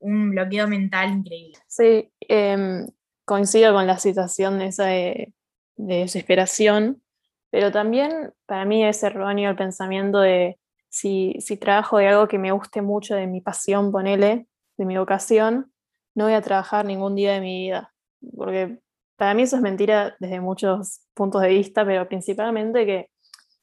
un 0.00 0.30
bloqueo 0.30 0.68
mental 0.68 1.10
increíble. 1.10 1.58
Sí, 1.66 2.12
em, 2.20 2.86
coincido 3.24 3.72
con 3.72 3.86
la 3.86 3.98
situación 3.98 4.58
de 4.58 4.66
de, 4.76 5.34
de 5.76 5.94
desesperación, 5.96 7.02
pero 7.50 7.72
también 7.72 8.32
para 8.46 8.64
mí 8.64 8.84
es 8.84 9.02
erróneo 9.02 9.50
el 9.50 9.56
pensamiento 9.56 10.20
de 10.20 10.58
si, 10.88 11.36
si 11.40 11.56
trabajo 11.56 11.98
de 11.98 12.08
algo 12.08 12.28
que 12.28 12.38
me 12.38 12.52
guste 12.52 12.82
mucho, 12.82 13.14
de 13.14 13.26
mi 13.26 13.40
pasión, 13.40 13.90
ponele, 13.92 14.46
de 14.76 14.84
mi 14.84 14.98
vocación, 14.98 15.72
no 16.14 16.24
voy 16.24 16.34
a 16.34 16.42
trabajar 16.42 16.84
ningún 16.84 17.14
día 17.14 17.32
de 17.32 17.40
mi 17.40 17.64
vida, 17.64 17.94
porque 18.36 18.78
para 19.22 19.34
mí 19.34 19.42
eso 19.42 19.54
es 19.54 19.62
mentira 19.62 20.16
desde 20.18 20.40
muchos 20.40 21.02
puntos 21.14 21.42
de 21.42 21.50
vista, 21.50 21.86
pero 21.86 22.08
principalmente 22.08 22.84
que 22.84 23.08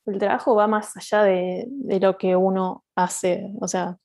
el 0.05 0.17
trabajo 0.17 0.55
va 0.55 0.67
más 0.67 0.95
allá 0.95 1.23
de, 1.23 1.67
lo 1.99 2.17
que 2.17 2.37
uno 2.37 2.85
hace. 2.95 3.51
O 3.59 3.67
sea, 3.67 3.97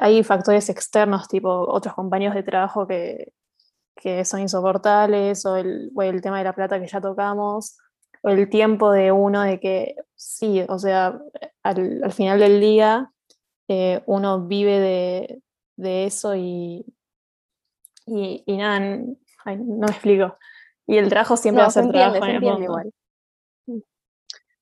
hay 0.00 0.24
factores 0.24 0.68
externos, 0.68 1.28
tipo 1.28 1.48
otros 1.48 1.94
compañeros 1.94 2.34
de 2.34 2.42
trabajo 2.42 2.88
que, 2.88 3.32
que 3.94 4.24
son 4.24 4.40
insoportables, 4.40 5.46
o 5.46 5.54
el, 5.54 5.92
el 5.96 6.20
tema 6.20 6.38
de 6.38 6.44
la 6.44 6.56
plata 6.56 6.80
que 6.80 6.88
ya 6.88 7.00
tocamos, 7.00 7.78
o 8.24 8.28
el 8.28 8.50
tiempo 8.50 8.90
de 8.90 9.12
uno 9.12 9.42
de 9.42 9.60
que 9.60 9.94
sí, 10.16 10.66
o 10.68 10.80
sea, 10.80 11.20
al, 11.62 12.02
al 12.02 12.12
final 12.12 12.40
del 12.40 12.58
día 12.58 13.12
eh, 13.68 14.02
uno 14.06 14.44
vive 14.44 14.80
de, 14.80 15.42
de 15.76 16.06
eso 16.06 16.34
y, 16.34 16.84
y 18.06 18.56
nada, 18.56 19.04
Ay, 19.44 19.56
no 19.58 19.86
me 19.86 19.86
explico. 19.86 20.36
Y 20.86 20.96
el 20.96 21.08
trabajo 21.08 21.36
siempre 21.36 21.62
No, 21.62 21.64
va 21.64 21.68
a 21.68 21.70
se 21.70 21.80
ser 21.80 21.84
entiende, 21.84 22.18
trabajo 22.18 22.46
en 22.46 22.56
el 22.56 22.62
igual. 22.62 22.92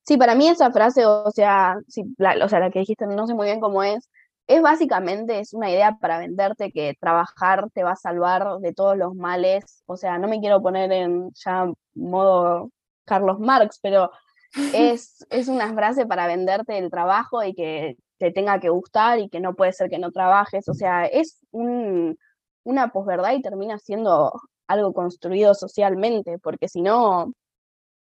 Sí, 0.02 0.16
para 0.16 0.36
mí 0.36 0.48
esa 0.48 0.70
frase, 0.70 1.04
o 1.04 1.30
sea, 1.32 1.76
sí, 1.88 2.04
la, 2.16 2.36
o 2.44 2.48
sea, 2.48 2.60
la 2.60 2.70
que 2.70 2.78
dijiste, 2.78 3.06
no 3.06 3.26
sé 3.26 3.34
muy 3.34 3.46
bien 3.46 3.58
cómo 3.58 3.82
es, 3.82 4.08
es 4.46 4.62
básicamente, 4.62 5.40
es 5.40 5.52
una 5.52 5.70
idea 5.70 5.96
para 6.00 6.18
venderte 6.18 6.70
que 6.70 6.94
trabajar 7.00 7.68
te 7.72 7.82
va 7.82 7.92
a 7.92 7.96
salvar 7.96 8.58
de 8.60 8.72
todos 8.72 8.96
los 8.96 9.14
males. 9.14 9.82
O 9.86 9.96
sea, 9.96 10.18
no 10.18 10.28
me 10.28 10.40
quiero 10.40 10.62
poner 10.62 10.92
en 10.92 11.32
ya 11.34 11.66
modo 11.94 12.70
Carlos 13.04 13.40
Marx, 13.40 13.80
pero 13.82 14.10
es, 14.74 15.26
es 15.30 15.48
una 15.48 15.72
frase 15.74 16.06
para 16.06 16.28
venderte 16.28 16.78
el 16.78 16.90
trabajo 16.90 17.42
y 17.42 17.54
que 17.54 17.96
te 18.18 18.30
tenga 18.30 18.60
que 18.60 18.68
gustar 18.68 19.18
y 19.18 19.28
que 19.28 19.40
no 19.40 19.54
puede 19.54 19.72
ser 19.72 19.90
que 19.90 19.98
no 19.98 20.12
trabajes. 20.12 20.68
O 20.68 20.74
sea, 20.74 21.06
es 21.06 21.38
un, 21.50 22.16
una 22.64 22.92
posverdad 22.92 23.32
y 23.32 23.42
termina 23.42 23.78
siendo 23.78 24.32
algo 24.68 24.92
construido 24.92 25.54
socialmente, 25.54 26.38
porque 26.38 26.68
si 26.68 26.82
no, 26.82 27.32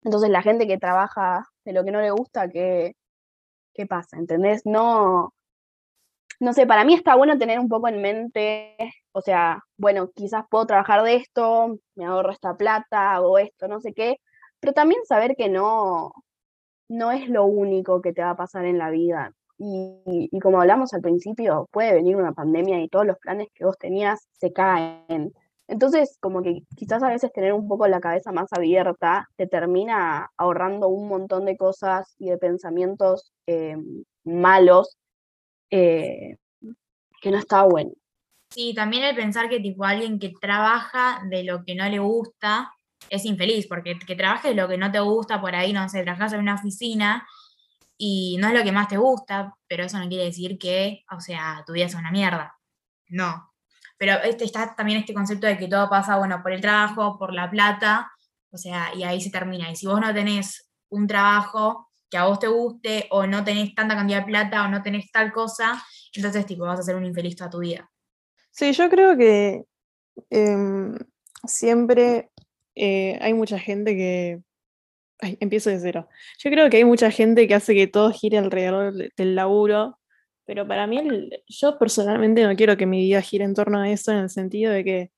entonces 0.03 0.29
la 0.29 0.41
gente 0.41 0.67
que 0.67 0.77
trabaja 0.77 1.45
de 1.65 1.73
lo 1.73 1.83
que 1.83 1.91
no 1.91 2.01
le 2.01 2.11
gusta, 2.11 2.49
¿qué, 2.49 2.95
qué 3.73 3.85
pasa? 3.87 4.17
¿Entendés? 4.17 4.61
No, 4.65 5.33
no 6.39 6.53
sé, 6.53 6.67
para 6.67 6.83
mí 6.83 6.93
está 6.93 7.15
bueno 7.15 7.37
tener 7.37 7.59
un 7.59 7.69
poco 7.69 7.87
en 7.87 8.01
mente, 8.01 8.75
o 9.13 9.21
sea, 9.21 9.63
bueno, 9.77 10.11
quizás 10.13 10.43
puedo 10.49 10.65
trabajar 10.65 11.03
de 11.03 11.15
esto, 11.15 11.79
me 11.95 12.05
ahorro 12.05 12.31
esta 12.31 12.55
plata, 12.57 13.13
hago 13.15 13.37
esto, 13.37 13.67
no 13.67 13.79
sé 13.79 13.93
qué, 13.93 14.17
pero 14.59 14.73
también 14.73 15.01
saber 15.05 15.35
que 15.35 15.49
no, 15.49 16.11
no 16.89 17.11
es 17.11 17.29
lo 17.29 17.45
único 17.45 18.01
que 18.01 18.13
te 18.13 18.21
va 18.21 18.31
a 18.31 18.35
pasar 18.35 18.65
en 18.65 18.77
la 18.77 18.89
vida. 18.89 19.31
Y, 19.57 20.29
y 20.31 20.39
como 20.39 20.59
hablamos 20.59 20.93
al 20.93 21.01
principio, 21.01 21.69
puede 21.71 21.93
venir 21.93 22.17
una 22.17 22.33
pandemia 22.33 22.81
y 22.81 22.89
todos 22.89 23.05
los 23.05 23.17
planes 23.19 23.47
que 23.53 23.65
vos 23.65 23.77
tenías 23.77 24.27
se 24.33 24.51
caen. 24.51 25.33
Entonces, 25.67 26.17
como 26.19 26.43
que 26.43 26.61
quizás 26.75 27.01
a 27.01 27.09
veces 27.09 27.31
tener 27.33 27.53
un 27.53 27.67
poco 27.67 27.87
la 27.87 27.99
cabeza 27.99 28.31
más 28.31 28.51
abierta 28.53 29.27
te 29.35 29.47
termina 29.47 30.29
ahorrando 30.37 30.89
un 30.89 31.07
montón 31.07 31.45
de 31.45 31.57
cosas 31.57 32.15
y 32.19 32.29
de 32.29 32.37
pensamientos 32.37 33.33
eh, 33.47 33.75
malos 34.23 34.97
eh, 35.71 36.37
que 37.21 37.31
no 37.31 37.37
está 37.37 37.63
bueno. 37.63 37.91
Sí, 38.51 38.73
también 38.75 39.03
el 39.03 39.15
pensar 39.15 39.49
que 39.49 39.59
tipo 39.59 39.83
alguien 39.85 40.19
que 40.19 40.31
trabaja 40.39 41.21
de 41.29 41.43
lo 41.43 41.63
que 41.65 41.75
no 41.75 41.89
le 41.89 41.99
gusta 41.99 42.71
es 43.09 43.25
infeliz, 43.25 43.67
porque 43.67 43.97
que 43.99 44.15
trabajes 44.15 44.55
lo 44.55 44.67
que 44.67 44.77
no 44.77 44.91
te 44.91 44.99
gusta 44.99 45.41
por 45.41 45.55
ahí, 45.55 45.73
no 45.73 45.89
sé, 45.89 46.03
trabajas 46.03 46.33
en 46.33 46.41
una 46.41 46.55
oficina 46.55 47.27
y 47.97 48.37
no 48.39 48.47
es 48.47 48.53
lo 48.53 48.63
que 48.63 48.71
más 48.71 48.87
te 48.87 48.97
gusta, 48.97 49.55
pero 49.67 49.83
eso 49.83 49.97
no 49.97 50.07
quiere 50.07 50.25
decir 50.25 50.57
que, 50.57 51.03
o 51.11 51.19
sea, 51.19 51.63
tu 51.65 51.73
vida 51.73 51.85
es 51.85 51.95
una 51.95 52.11
mierda. 52.11 52.55
No. 53.09 53.54
Pero 53.97 54.13
este, 54.23 54.43
está 54.45 54.75
también 54.75 54.99
este 54.99 55.13
concepto 55.13 55.47
de 55.47 55.57
que 55.57 55.67
todo 55.67 55.89
pasa, 55.89 56.17
bueno, 56.17 56.41
por 56.43 56.51
el 56.51 56.61
trabajo, 56.61 57.17
por 57.17 57.33
la 57.33 57.49
plata, 57.49 58.11
o 58.51 58.57
sea, 58.57 58.93
y 58.95 59.03
ahí 59.03 59.21
se 59.21 59.29
termina. 59.31 59.69
Y 59.71 59.75
si 59.75 59.87
vos 59.87 59.99
no 60.01 60.13
tenés 60.13 60.69
un 60.89 61.07
trabajo 61.07 61.89
que 62.09 62.17
a 62.17 62.25
vos 62.25 62.39
te 62.39 62.47
guste, 62.47 63.07
o 63.11 63.25
no 63.25 63.43
tenés 63.43 63.73
tanta 63.73 63.95
cantidad 63.95 64.19
de 64.19 64.25
plata, 64.25 64.63
o 64.65 64.67
no 64.67 64.81
tenés 64.81 65.11
tal 65.11 65.31
cosa, 65.31 65.81
entonces 66.13 66.45
tipo 66.45 66.63
vas 66.65 66.79
a 66.79 66.83
ser 66.83 66.95
un 66.95 67.05
infeliz 67.05 67.35
toda 67.35 67.49
tu 67.49 67.59
vida. 67.59 67.89
Sí, 68.51 68.71
yo 68.73 68.89
creo 68.89 69.17
que 69.17 69.63
em, 70.29 70.95
siempre 71.45 72.29
eh, 72.75 73.17
hay 73.21 73.33
mucha 73.33 73.59
gente 73.59 73.95
que... 73.95 74.41
Empiezo 75.39 75.69
de 75.69 75.79
cero. 75.79 76.09
Yo 76.39 76.51
creo 76.51 76.69
que 76.69 76.75
hay 76.77 76.83
mucha 76.83 77.09
gente 77.09 77.47
que 77.47 77.55
hace 77.55 77.73
que 77.73 77.87
todo 77.87 78.11
gire 78.11 78.37
alrededor 78.37 78.93
de- 78.93 79.11
del 79.15 79.33
laburo, 79.33 79.97
pero 80.45 80.67
para 80.67 80.87
mí, 80.87 81.29
yo 81.47 81.77
personalmente 81.77 82.43
no 82.43 82.55
quiero 82.55 82.77
que 82.77 82.85
mi 82.85 82.99
vida 82.99 83.21
gire 83.21 83.45
en 83.45 83.53
torno 83.53 83.79
a 83.79 83.89
eso, 83.89 84.11
en 84.11 84.19
el 84.19 84.29
sentido 84.29 84.71
de 84.71 84.83
que, 84.83 85.11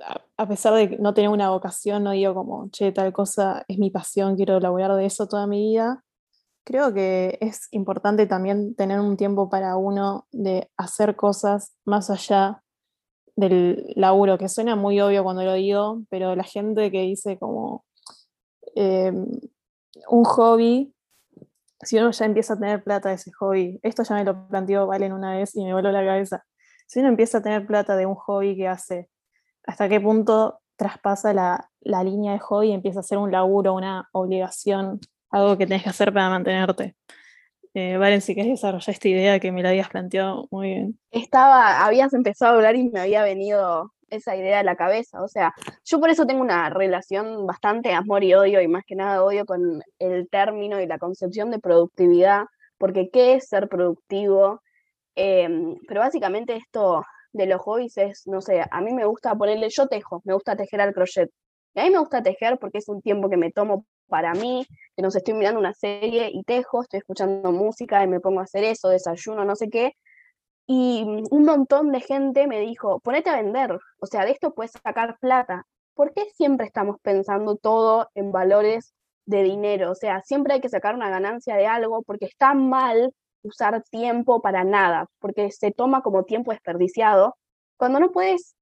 a, 0.00 0.20
a 0.36 0.48
pesar 0.48 0.74
de 0.74 0.96
no 0.98 1.14
tener 1.14 1.30
una 1.30 1.50
vocación, 1.50 2.04
no 2.04 2.12
digo 2.12 2.34
como, 2.34 2.70
che, 2.70 2.92
tal 2.92 3.12
cosa 3.12 3.64
es 3.68 3.78
mi 3.78 3.90
pasión, 3.90 4.36
quiero 4.36 4.60
laburar 4.60 4.94
de 4.94 5.06
eso 5.06 5.26
toda 5.26 5.46
mi 5.46 5.60
vida. 5.70 6.02
Creo 6.64 6.92
que 6.92 7.38
es 7.40 7.68
importante 7.70 8.26
también 8.26 8.74
tener 8.74 9.00
un 9.00 9.16
tiempo 9.16 9.48
para 9.48 9.76
uno 9.76 10.26
de 10.32 10.68
hacer 10.76 11.14
cosas 11.14 11.76
más 11.84 12.10
allá 12.10 12.62
del 13.36 13.92
laburo, 13.94 14.38
que 14.38 14.48
suena 14.48 14.76
muy 14.76 15.00
obvio 15.00 15.22
cuando 15.22 15.44
lo 15.44 15.54
digo, 15.54 16.02
pero 16.10 16.34
la 16.34 16.42
gente 16.44 16.90
que 16.90 17.02
dice 17.02 17.38
como 17.38 17.84
eh, 18.74 19.12
un 20.08 20.24
hobby, 20.24 20.92
si 21.82 21.98
uno 21.98 22.10
ya 22.10 22.24
empieza 22.24 22.54
a 22.54 22.58
tener 22.58 22.82
plata 22.82 23.10
de 23.10 23.16
ese 23.16 23.32
hobby, 23.32 23.78
esto 23.82 24.02
ya 24.02 24.14
me 24.14 24.24
lo 24.24 24.48
planteó 24.48 24.86
Valen 24.86 25.12
una 25.12 25.36
vez 25.36 25.54
y 25.56 25.64
me 25.64 25.72
voló 25.72 25.92
la 25.92 26.04
cabeza, 26.04 26.44
si 26.86 27.00
uno 27.00 27.08
empieza 27.08 27.38
a 27.38 27.42
tener 27.42 27.66
plata 27.66 27.96
de 27.96 28.06
un 28.06 28.14
hobby 28.14 28.56
que 28.56 28.68
hace, 28.68 29.08
¿hasta 29.64 29.88
qué 29.88 30.00
punto 30.00 30.60
traspasa 30.76 31.32
la, 31.32 31.70
la 31.80 32.04
línea 32.04 32.32
de 32.32 32.38
hobby 32.38 32.68
y 32.68 32.72
empieza 32.72 33.00
a 33.00 33.02
ser 33.02 33.18
un 33.18 33.32
laburo, 33.32 33.74
una 33.74 34.08
obligación, 34.12 35.00
algo 35.30 35.58
que 35.58 35.66
tenés 35.66 35.82
que 35.82 35.90
hacer 35.90 36.12
para 36.12 36.30
mantenerte? 36.30 36.94
Eh, 37.74 37.98
Valen, 37.98 38.22
si 38.22 38.34
querés 38.34 38.52
desarrollar 38.52 38.88
esta 38.88 39.08
idea 39.08 39.38
que 39.38 39.52
me 39.52 39.62
la 39.62 39.68
habías 39.68 39.90
planteado 39.90 40.48
muy 40.50 40.68
bien. 40.68 40.98
Estaba, 41.10 41.84
habías 41.84 42.14
empezado 42.14 42.52
a 42.52 42.56
hablar 42.56 42.74
y 42.74 42.88
me 42.88 43.00
había 43.00 43.22
venido 43.22 43.92
esa 44.10 44.36
idea 44.36 44.60
a 44.60 44.62
la 44.62 44.76
cabeza. 44.76 45.22
O 45.22 45.28
sea, 45.28 45.54
yo 45.84 46.00
por 46.00 46.10
eso 46.10 46.26
tengo 46.26 46.42
una 46.42 46.70
relación 46.70 47.46
bastante 47.46 47.92
amor 47.92 48.24
y 48.24 48.34
odio, 48.34 48.60
y 48.60 48.68
más 48.68 48.84
que 48.86 48.96
nada 48.96 49.22
odio 49.24 49.46
con 49.46 49.82
el 49.98 50.28
término 50.28 50.80
y 50.80 50.86
la 50.86 50.98
concepción 50.98 51.50
de 51.50 51.58
productividad, 51.58 52.44
porque 52.78 53.10
¿qué 53.10 53.34
es 53.34 53.48
ser 53.48 53.68
productivo? 53.68 54.60
Em, 55.14 55.76
pero 55.88 56.00
básicamente 56.00 56.56
esto 56.56 57.02
de 57.32 57.46
los 57.46 57.60
hobbies 57.62 57.96
es, 57.98 58.26
no 58.26 58.40
sé, 58.40 58.62
a 58.70 58.80
mí 58.80 58.92
me 58.94 59.04
gusta 59.06 59.34
ponerle, 59.34 59.68
yo 59.70 59.86
tejo, 59.86 60.22
me 60.24 60.34
gusta 60.34 60.56
tejer 60.56 60.80
al 60.80 60.94
crochet. 60.94 61.30
Y 61.74 61.80
a 61.80 61.84
mí 61.84 61.90
me 61.90 61.98
gusta 61.98 62.22
tejer 62.22 62.58
porque 62.58 62.78
es 62.78 62.88
un 62.88 63.02
tiempo 63.02 63.28
que 63.28 63.36
me 63.36 63.52
tomo 63.52 63.84
para 64.08 64.34
mí, 64.34 64.66
que 64.96 65.02
no 65.02 65.10
sé, 65.10 65.18
estoy 65.18 65.34
mirando 65.34 65.60
una 65.60 65.74
serie 65.74 66.30
y 66.32 66.42
tejo, 66.44 66.82
estoy 66.82 66.98
escuchando 66.98 67.52
música 67.52 68.02
y 68.02 68.08
me 68.08 68.20
pongo 68.20 68.40
a 68.40 68.44
hacer 68.44 68.64
eso, 68.64 68.88
desayuno, 68.88 69.44
no 69.44 69.56
sé 69.56 69.68
qué. 69.68 69.92
Y 70.66 71.04
un 71.30 71.44
montón 71.44 71.92
de 71.92 72.00
gente 72.00 72.46
me 72.46 72.60
dijo, 72.60 73.00
ponete 73.00 73.30
a 73.30 73.36
vender, 73.36 73.78
o 74.00 74.06
sea, 74.06 74.24
de 74.24 74.32
esto 74.32 74.52
puedes 74.54 74.72
sacar 74.72 75.18
plata. 75.20 75.64
¿Por 75.94 76.12
qué 76.12 76.24
siempre 76.34 76.66
estamos 76.66 76.96
pensando 77.00 77.56
todo 77.56 78.10
en 78.14 78.32
valores 78.32 78.94
de 79.26 79.42
dinero? 79.44 79.92
O 79.92 79.94
sea, 79.94 80.22
siempre 80.22 80.54
hay 80.54 80.60
que 80.60 80.68
sacar 80.68 80.94
una 80.94 81.10
ganancia 81.10 81.56
de 81.56 81.66
algo 81.66 82.02
porque 82.02 82.26
está 82.26 82.54
mal 82.54 83.12
usar 83.42 83.82
tiempo 83.90 84.42
para 84.42 84.64
nada, 84.64 85.06
porque 85.20 85.50
se 85.52 85.70
toma 85.70 86.02
como 86.02 86.24
tiempo 86.24 86.50
desperdiciado, 86.52 87.36
cuando 87.76 88.00
no 88.00 88.10
puedes 88.10 88.56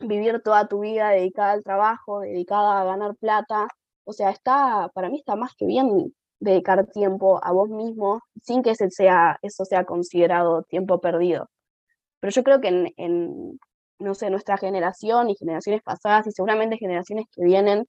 vivir 0.00 0.42
toda 0.42 0.68
tu 0.68 0.80
vida 0.80 1.10
dedicada 1.10 1.52
al 1.52 1.62
trabajo, 1.62 2.20
dedicada 2.20 2.80
a 2.80 2.84
ganar 2.84 3.16
plata. 3.16 3.68
O 4.04 4.12
sea, 4.12 4.30
está, 4.30 4.90
para 4.94 5.08
mí 5.10 5.18
está 5.18 5.36
más 5.36 5.54
que 5.56 5.66
bien 5.66 6.14
dedicar 6.40 6.86
tiempo 6.86 7.40
a 7.42 7.52
vos 7.52 7.68
mismo 7.68 8.20
sin 8.42 8.62
que 8.62 8.70
ese 8.70 8.90
sea, 8.90 9.38
eso 9.42 9.64
sea 9.64 9.84
considerado 9.84 10.62
tiempo 10.64 11.00
perdido. 11.00 11.48
Pero 12.20 12.32
yo 12.32 12.42
creo 12.44 12.60
que 12.60 12.68
en, 12.68 12.92
en, 12.96 13.58
no 13.98 14.14
sé, 14.14 14.30
nuestra 14.30 14.56
generación 14.58 15.30
y 15.30 15.36
generaciones 15.36 15.82
pasadas 15.82 16.26
y 16.26 16.32
seguramente 16.32 16.78
generaciones 16.78 17.26
que 17.32 17.44
vienen, 17.44 17.86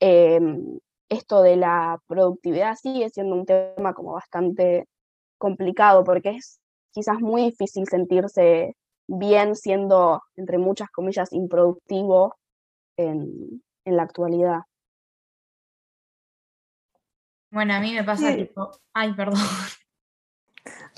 em, 0.00 0.78
esto 1.08 1.42
de 1.42 1.56
la 1.56 1.98
productividad 2.06 2.74
sigue 2.76 3.10
siendo 3.10 3.34
un 3.36 3.46
tema 3.46 3.94
como 3.94 4.12
bastante 4.12 4.86
complicado 5.38 6.04
porque 6.04 6.30
es 6.30 6.60
quizás 6.92 7.20
muy 7.20 7.42
difícil 7.42 7.86
sentirse 7.88 8.76
bien 9.08 9.56
siendo, 9.56 10.22
entre 10.36 10.58
muchas 10.58 10.90
comillas, 10.90 11.32
improductivo 11.32 12.36
en, 12.96 13.62
en 13.84 13.96
la 13.96 14.04
actualidad. 14.04 14.60
Bueno, 17.52 17.74
a 17.74 17.80
mí 17.80 17.92
me 17.92 18.02
pasa 18.02 18.32
Sí. 18.32 18.38
tipo, 18.38 18.70
ay, 18.94 19.12
perdón. 19.12 19.34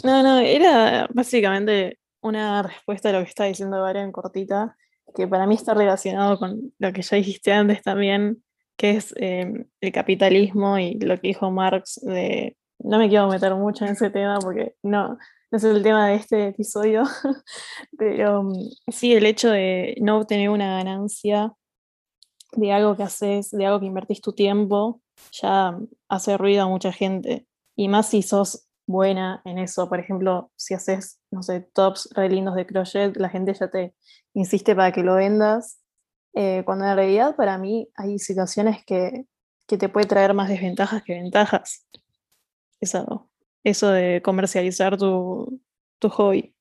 No, 0.02 0.22
no, 0.22 0.38
era 0.40 1.08
básicamente 1.14 1.98
una 2.20 2.62
respuesta 2.62 3.08
a 3.08 3.12
lo 3.12 3.20
que 3.20 3.28
está 3.28 3.44
diciendo 3.44 3.80
Valen 3.80 4.12
cortita, 4.12 4.76
que 5.14 5.26
para 5.26 5.46
mí 5.46 5.54
está 5.54 5.72
relacionado 5.72 6.38
con 6.38 6.74
lo 6.78 6.92
que 6.92 7.00
ya 7.00 7.16
dijiste 7.16 7.52
antes 7.52 7.80
también, 7.80 8.42
que 8.76 8.90
es 8.90 9.14
eh, 9.16 9.64
el 9.80 9.92
capitalismo 9.92 10.78
y 10.78 10.98
lo 10.98 11.18
que 11.18 11.28
dijo 11.28 11.50
Marx 11.50 12.00
de... 12.02 12.56
No 12.80 12.98
me 12.98 13.08
quiero 13.08 13.28
meter 13.28 13.54
mucho 13.54 13.86
en 13.86 13.92
ese 13.92 14.10
tema 14.10 14.38
porque 14.40 14.74
no, 14.82 15.16
no 15.50 15.56
es 15.56 15.64
el 15.64 15.82
tema 15.82 16.08
de 16.08 16.16
este 16.16 16.48
episodio, 16.48 17.04
pero 17.96 18.42
mm, 18.42 18.68
sí 18.88 19.14
el 19.14 19.24
hecho 19.24 19.50
de 19.50 19.96
no 20.02 20.18
obtener 20.18 20.50
una 20.50 20.76
ganancia 20.76 21.52
de 22.56 22.72
algo 22.72 22.96
que 22.96 23.02
haces, 23.02 23.50
de 23.50 23.66
algo 23.66 23.80
que 23.80 23.86
invertís 23.86 24.20
tu 24.20 24.32
tiempo, 24.32 25.00
ya 25.32 25.78
hace 26.08 26.36
ruido 26.36 26.64
a 26.64 26.68
mucha 26.68 26.92
gente. 26.92 27.46
Y 27.76 27.88
más 27.88 28.08
si 28.08 28.22
sos 28.22 28.68
buena 28.86 29.42
en 29.44 29.58
eso. 29.58 29.88
Por 29.88 29.98
ejemplo, 29.98 30.50
si 30.56 30.74
haces, 30.74 31.20
no 31.30 31.42
sé, 31.42 31.60
tops 31.60 32.08
re 32.14 32.28
lindos 32.28 32.54
de 32.54 32.66
crochet, 32.66 33.16
la 33.16 33.28
gente 33.28 33.54
ya 33.54 33.70
te 33.70 33.94
insiste 34.34 34.74
para 34.74 34.92
que 34.92 35.02
lo 35.02 35.14
vendas. 35.14 35.80
Eh, 36.34 36.62
cuando 36.64 36.84
en 36.84 36.96
realidad 36.96 37.36
para 37.36 37.58
mí 37.58 37.88
hay 37.94 38.18
situaciones 38.18 38.84
que, 38.84 39.26
que 39.66 39.78
te 39.78 39.88
puede 39.88 40.06
traer 40.06 40.34
más 40.34 40.48
desventajas 40.48 41.02
que 41.02 41.14
ventajas. 41.14 41.86
Eso, 42.80 43.30
eso 43.62 43.88
de 43.90 44.20
comercializar 44.22 44.98
tu, 44.98 45.60
tu 45.98 46.08
hobby. 46.08 46.54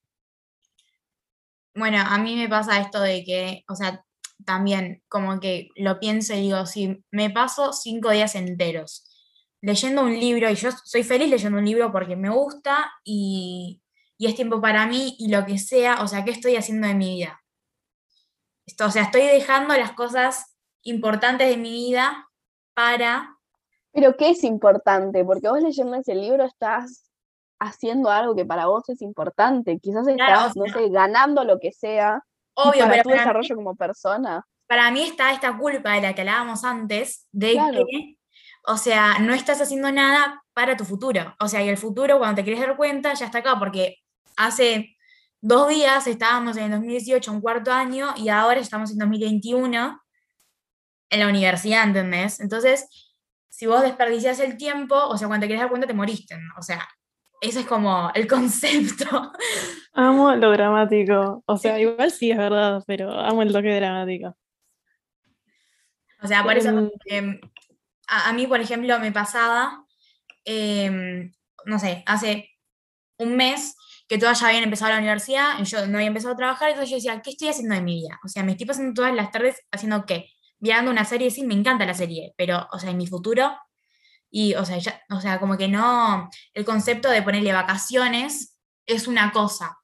Bueno, 1.76 1.98
a 2.00 2.18
mí 2.20 2.36
me 2.36 2.48
pasa 2.48 2.80
esto 2.80 3.02
de 3.02 3.24
que, 3.24 3.64
o 3.68 3.76
sea, 3.76 4.06
también 4.46 5.04
como 5.08 5.40
que 5.40 5.70
lo 5.76 6.00
pienso 6.00 6.34
y 6.34 6.42
digo, 6.42 6.66
si 6.66 7.04
me 7.12 7.30
paso 7.30 7.74
cinco 7.74 8.10
días 8.12 8.36
enteros 8.36 9.10
leyendo 9.64 10.04
un 10.04 10.20
libro, 10.20 10.50
y 10.50 10.56
yo 10.56 10.72
soy 10.84 11.04
feliz 11.04 11.30
leyendo 11.30 11.58
un 11.58 11.64
libro 11.64 11.90
porque 11.90 12.18
me 12.18 12.30
gusta 12.30 12.92
y, 13.06 13.82
y 14.18 14.28
es 14.28 14.36
tiempo 14.36 14.60
para 14.60 14.86
mí 14.88 15.16
y 15.18 15.30
lo 15.30 15.46
que 15.46 15.58
sea, 15.58 16.02
o 16.02 16.08
sea, 16.08 16.26
¿qué 16.26 16.32
estoy 16.32 16.58
haciendo 16.58 16.86
de 16.86 16.96
mi 16.96 17.16
vida? 17.16 17.42
Esto, 18.66 18.88
o 18.88 18.92
sea, 18.92 19.04
estoy 19.04 19.22
dejando 19.22 19.74
las 19.78 19.94
cosas 19.94 20.58
importantes 20.82 21.48
de 21.48 21.56
mi 21.56 21.72
vida 21.72 22.30
para 22.74 23.38
Pero 23.94 24.18
¿qué 24.18 24.32
es 24.32 24.44
importante? 24.44 25.24
Porque 25.24 25.48
vos 25.48 25.62
leyendo 25.62 25.96
ese 25.96 26.16
libro 26.16 26.44
estás 26.44 27.10
haciendo 27.58 28.10
algo 28.10 28.36
que 28.36 28.46
para 28.46 28.66
vos 28.66 28.90
es 28.90 29.02
importante. 29.02 29.80
Quizás 29.80 30.06
estás, 30.08 30.28
Claro, 30.28 30.52
o 30.58 30.68
no 30.68 30.74
sé, 30.74 30.90
ganando 30.90 31.46
lo 31.46 31.60
que 31.60 31.72
sea 31.72 32.22
y 32.62 32.70
Obvio, 32.70 32.80
para 32.80 32.92
pero 32.92 33.04
tu 33.04 33.10
para 33.10 33.16
mí, 33.16 33.20
desarrollo 33.20 33.56
como 33.56 33.76
persona. 33.76 34.46
para 34.68 34.92
mí 34.92 35.02
está 35.04 35.32
esta 35.32 35.58
culpa 35.58 35.94
de 35.94 36.02
la 36.02 36.14
que 36.16 36.22
hablábamos 36.22 36.64
antes, 36.64 37.28
de 37.32 37.54
Claro. 37.54 37.86
que, 37.90 38.18
o 38.66 38.78
sea, 38.78 39.20
no 39.20 39.34
estás 39.34 39.62
haciendo 39.62 39.92
nada 39.92 40.44
para 40.54 40.78
tu 40.78 40.86
futuro. 40.86 41.36
O 41.40 41.48
sea, 41.48 41.62
y 41.64 41.70
el 41.70 41.78
futuro, 41.78 42.18
cuando 42.20 42.36
te 42.38 42.44
quieres 42.44 42.62
dar 42.66 42.76
cuenta, 42.78 43.14
ya 43.14 43.26
está 43.26 43.40
acá, 43.40 43.58
porque 43.60 43.98
hace 44.38 44.96
dos 45.42 45.68
días 45.70 46.08
estábamos 46.08 46.58
en 46.58 46.66
el 46.66 46.72
2018, 46.72 47.32
un 47.32 47.42
cuarto 47.42 47.72
año, 47.72 48.14
y 48.18 48.30
ahora 48.30 48.60
estamos 48.60 48.92
en 48.92 49.00
2021 49.00 50.02
en 51.10 51.20
la 51.20 51.28
universidad, 51.28 51.84
¿entendés? 51.84 52.40
Entonces, 52.40 52.88
si 53.50 53.68
vos 53.68 53.82
desperdicias 53.82 54.40
el 54.40 54.58
tiempo, 54.58 54.96
o 54.96 55.18
sea, 55.18 55.28
cuando 55.28 55.44
te 55.44 55.48
quieres 55.48 55.62
dar 55.62 55.70
cuenta, 55.70 55.86
te 55.88 55.94
moriste. 55.94 56.36
¿no? 56.38 56.54
O 56.58 56.62
sea, 56.64 56.88
ese 57.44 57.60
es 57.60 57.66
como 57.66 58.10
el 58.16 58.26
concepto. 58.26 59.34
Amo 59.94 60.34
lo 60.36 60.52
dramático. 60.52 61.44
O 61.46 61.58
sea, 61.58 61.78
igual 61.78 62.10
sí 62.10 62.32
es 62.32 62.38
verdad, 62.38 62.82
pero 62.88 63.12
amo 63.12 63.42
el 63.42 63.52
toque 63.52 63.76
dramático. 63.76 64.36
O 66.22 66.28
sea, 66.28 66.42
por 66.42 66.58
eso, 66.58 66.70
Em, 66.70 66.90
em, 67.06 67.42
a, 68.08 68.30
a 68.30 68.34
mí, 68.34 68.48
por 68.48 68.62
ejemplo, 68.62 68.98
me 69.00 69.12
pasaba, 69.12 69.86
em, 70.46 71.32
no 71.66 71.78
sé, 71.80 72.02
hace 72.06 72.50
un 73.18 73.36
mes 73.36 73.76
que 74.08 74.18
todas 74.18 74.40
ya 74.40 74.48
habían 74.48 74.64
empezado 74.64 74.92
la 74.92 75.00
universidad 75.00 75.60
y 75.60 75.66
yo 75.66 75.86
no 75.86 75.98
había 75.98 76.08
empezado 76.08 76.34
a 76.34 76.38
trabajar, 76.38 76.70
entonces 76.70 76.92
yo 76.92 76.96
decía, 76.96 77.22
¿qué 77.22 77.32
estoy 77.32 77.50
haciendo 77.50 77.76
de 77.76 77.82
mi 77.82 77.96
vida? 78.02 78.20
O 78.24 78.30
sea, 78.30 78.44
me 78.44 78.54
estoy 78.54 78.66
pasando 78.68 78.94
todas 78.94 79.14
las 79.14 79.32
tardes 79.32 79.62
haciendo 79.70 80.06
qué? 80.06 80.30
Mirando 80.60 80.92
una 80.92 81.04
serie, 81.06 81.30
sí, 81.30 81.46
me 81.46 81.54
encanta 81.54 81.86
la 81.86 81.94
serie, 81.94 82.34
pero, 82.38 82.68
o 82.72 82.80
sea, 82.80 82.92
en 82.92 82.98
mi 82.98 83.06
futuro, 83.06 83.54
y, 84.36 84.56
o 84.56 84.66
sea, 84.66 84.80
ya- 84.80 85.00
o 85.12 85.22
sea, 85.22 85.40
como 85.40 85.58
que 85.58 85.68
no, 85.68 86.28
el 86.56 86.66
concepto 86.66 87.08
de 87.10 87.22
ponerle 87.22 87.54
vacaciones 87.54 88.58
es 88.88 89.08
una 89.08 89.32
cosa, 89.32 89.78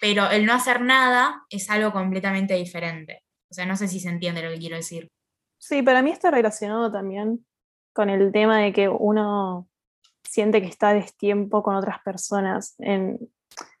pero 0.00 0.30
el 0.30 0.46
no 0.46 0.54
hacer 0.54 0.80
nada 0.80 1.44
es 1.50 1.68
algo 1.68 1.92
completamente 1.92 2.54
diferente. 2.54 3.22
O 3.50 3.54
sea, 3.54 3.66
no 3.66 3.76
sé 3.76 3.86
si 3.86 4.00
se 4.00 4.08
entiende 4.08 4.42
lo 4.42 4.50
que 4.50 4.58
quiero 4.58 4.76
decir. 4.76 5.12
Sí, 5.58 5.82
para 5.82 6.00
mí 6.00 6.10
está 6.10 6.30
relacionado 6.30 6.90
también 6.90 7.46
con 7.92 8.08
el 8.08 8.32
tema 8.32 8.58
de 8.58 8.72
que 8.72 8.88
uno 8.88 9.68
siente 10.24 10.62
que 10.62 10.68
está 10.68 10.88
a 10.88 10.94
destiempo 10.94 11.62
con 11.62 11.76
otras 11.76 12.00
personas, 12.02 12.76
en, 12.78 13.18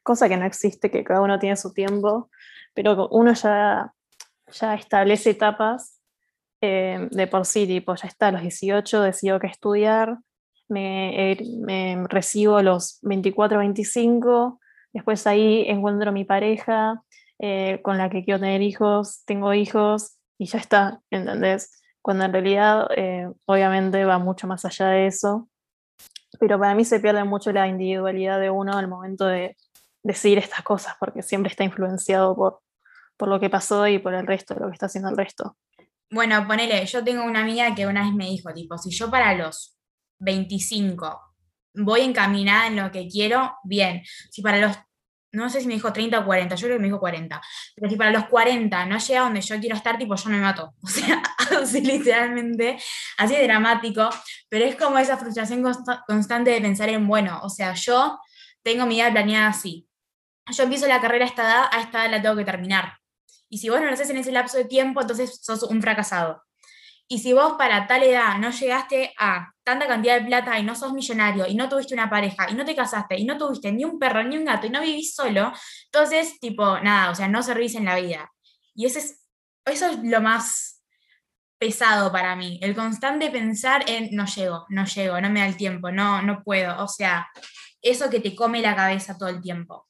cosa 0.02 0.28
que 0.28 0.36
no 0.36 0.44
existe, 0.44 0.90
que 0.90 1.02
cada 1.02 1.22
uno 1.22 1.38
tiene 1.38 1.56
su 1.56 1.72
tiempo, 1.72 2.30
pero 2.74 3.08
uno 3.08 3.32
ya, 3.32 3.94
ya 4.52 4.74
establece 4.74 5.30
etapas 5.30 6.02
eh, 6.66 7.08
de 7.10 7.26
por 7.26 7.44
sí, 7.44 7.66
tipo, 7.66 7.94
ya 7.94 8.08
está 8.08 8.28
a 8.28 8.32
los 8.32 8.40
18, 8.40 9.02
decido 9.02 9.38
que 9.38 9.48
estudiar, 9.48 10.16
me, 10.66 11.32
eh, 11.32 11.38
me 11.58 12.06
recibo 12.08 12.56
a 12.56 12.62
los 12.62 13.00
24, 13.02 13.58
25, 13.58 14.60
después 14.94 15.26
ahí 15.26 15.64
encuentro 15.68 16.10
mi 16.10 16.24
pareja 16.24 17.02
eh, 17.38 17.80
con 17.82 17.98
la 17.98 18.08
que 18.08 18.24
quiero 18.24 18.40
tener 18.40 18.62
hijos, 18.62 19.24
tengo 19.26 19.52
hijos 19.52 20.16
y 20.38 20.46
ya 20.46 20.58
está, 20.58 21.02
¿entendés? 21.10 21.82
Cuando 22.00 22.24
en 22.24 22.32
realidad 22.32 22.88
obviamente 23.44 24.04
va 24.06 24.18
mucho 24.18 24.46
más 24.46 24.64
allá 24.64 24.88
de 24.88 25.06
eso, 25.06 25.50
pero 26.40 26.58
para 26.58 26.74
mí 26.74 26.86
se 26.86 26.98
pierde 26.98 27.24
mucho 27.24 27.52
la 27.52 27.68
individualidad 27.68 28.40
de 28.40 28.48
uno 28.48 28.78
al 28.78 28.88
momento 28.88 29.26
de 29.26 29.54
decidir 30.02 30.38
estas 30.38 30.62
cosas, 30.62 30.94
porque 30.98 31.22
siempre 31.22 31.50
está 31.50 31.64
influenciado 31.64 32.34
por, 32.34 32.60
por 33.18 33.28
lo 33.28 33.38
que 33.38 33.50
pasó 33.50 33.86
y 33.86 33.98
por 33.98 34.14
el 34.14 34.26
resto, 34.26 34.54
lo 34.54 34.68
que 34.68 34.72
está 34.74 34.86
haciendo 34.86 35.10
el 35.10 35.16
resto. 35.18 35.56
Bueno, 36.14 36.46
ponele, 36.46 36.86
yo 36.86 37.02
tengo 37.02 37.24
una 37.24 37.40
amiga 37.40 37.74
que 37.74 37.86
una 37.88 38.04
vez 38.04 38.12
me 38.14 38.26
dijo, 38.26 38.52
tipo, 38.54 38.78
si 38.78 38.90
yo 38.90 39.10
para 39.10 39.34
los 39.34 39.76
25 40.20 41.20
voy 41.74 42.02
encaminada 42.02 42.68
en 42.68 42.76
lo 42.76 42.92
que 42.92 43.08
quiero, 43.08 43.56
bien. 43.64 44.00
Si 44.30 44.40
para 44.42 44.58
los, 44.58 44.76
no 45.32 45.50
sé 45.50 45.60
si 45.60 45.66
me 45.66 45.74
dijo 45.74 45.92
30 45.92 46.20
o 46.20 46.24
40, 46.24 46.54
yo 46.54 46.66
creo 46.68 46.76
que 46.76 46.82
me 46.82 46.86
dijo 46.86 47.00
40, 47.00 47.40
pero 47.74 47.90
si 47.90 47.96
para 47.96 48.12
los 48.12 48.26
40 48.28 48.86
no 48.86 48.96
llega 48.98 49.22
donde 49.22 49.40
yo 49.40 49.58
quiero 49.58 49.74
estar, 49.76 49.98
tipo, 49.98 50.14
yo 50.14 50.30
me 50.30 50.38
mato. 50.40 50.72
O 50.84 50.86
sea, 50.86 51.20
así 51.60 51.80
literalmente, 51.80 52.78
así 53.18 53.34
de 53.34 53.42
dramático, 53.44 54.08
pero 54.48 54.64
es 54.66 54.76
como 54.76 54.98
esa 54.98 55.16
frustración 55.16 55.62
consta- 55.64 56.04
constante 56.06 56.50
de 56.52 56.60
pensar 56.60 56.88
en, 56.90 57.08
bueno, 57.08 57.40
o 57.42 57.48
sea, 57.48 57.74
yo 57.74 58.20
tengo 58.62 58.86
mi 58.86 58.94
vida 58.96 59.10
planeada 59.10 59.48
así. 59.48 59.88
Yo 60.52 60.62
empiezo 60.64 60.86
la 60.86 61.00
carrera 61.00 61.24
a 61.24 61.28
esta 61.28 61.42
edad, 61.42 61.64
a 61.72 61.80
esta 61.80 62.02
edad 62.04 62.10
la 62.12 62.22
tengo 62.22 62.36
que 62.36 62.44
terminar. 62.44 62.94
Y 63.54 63.58
si 63.58 63.68
vos 63.68 63.78
no 63.78 63.86
lo 63.86 63.92
haces 63.92 64.10
en 64.10 64.16
ese 64.16 64.32
lapso 64.32 64.56
de 64.58 64.64
tiempo, 64.64 65.00
entonces 65.00 65.38
sos 65.40 65.62
un 65.62 65.80
fracasado. 65.80 66.42
Y 67.06 67.20
si 67.20 67.32
vos 67.32 67.52
para 67.56 67.86
tal 67.86 68.02
edad 68.02 68.36
no 68.36 68.50
llegaste 68.50 69.14
a 69.16 69.52
tanta 69.62 69.86
cantidad 69.86 70.18
de 70.18 70.26
plata 70.26 70.58
y 70.58 70.64
no 70.64 70.74
sos 70.74 70.92
millonario 70.92 71.46
y 71.46 71.54
no 71.54 71.68
tuviste 71.68 71.94
una 71.94 72.10
pareja 72.10 72.50
y 72.50 72.54
no 72.54 72.64
te 72.64 72.74
casaste 72.74 73.16
y 73.16 73.24
no 73.24 73.38
tuviste 73.38 73.70
ni 73.70 73.84
un 73.84 74.00
perro 74.00 74.24
ni 74.24 74.36
un 74.36 74.44
gato 74.44 74.66
y 74.66 74.70
no 74.70 74.80
vivís 74.80 75.14
solo, 75.14 75.52
entonces, 75.84 76.40
tipo, 76.40 76.80
nada, 76.80 77.12
o 77.12 77.14
sea, 77.14 77.28
no 77.28 77.44
servís 77.44 77.76
en 77.76 77.84
la 77.84 77.94
vida. 77.94 78.28
Y 78.74 78.86
ese 78.86 78.98
es, 78.98 79.24
eso 79.66 79.86
es 79.86 79.98
lo 80.02 80.20
más 80.20 80.82
pesado 81.56 82.10
para 82.10 82.34
mí, 82.34 82.58
el 82.60 82.74
constante 82.74 83.30
pensar 83.30 83.88
en 83.88 84.16
no 84.16 84.26
llego, 84.26 84.66
no 84.68 84.84
llego, 84.84 85.20
no 85.20 85.30
me 85.30 85.38
da 85.38 85.46
el 85.46 85.56
tiempo, 85.56 85.92
no, 85.92 86.22
no 86.22 86.42
puedo, 86.42 86.82
o 86.82 86.88
sea, 86.88 87.28
eso 87.80 88.10
que 88.10 88.18
te 88.18 88.34
come 88.34 88.60
la 88.60 88.74
cabeza 88.74 89.16
todo 89.16 89.28
el 89.28 89.40
tiempo. 89.40 89.86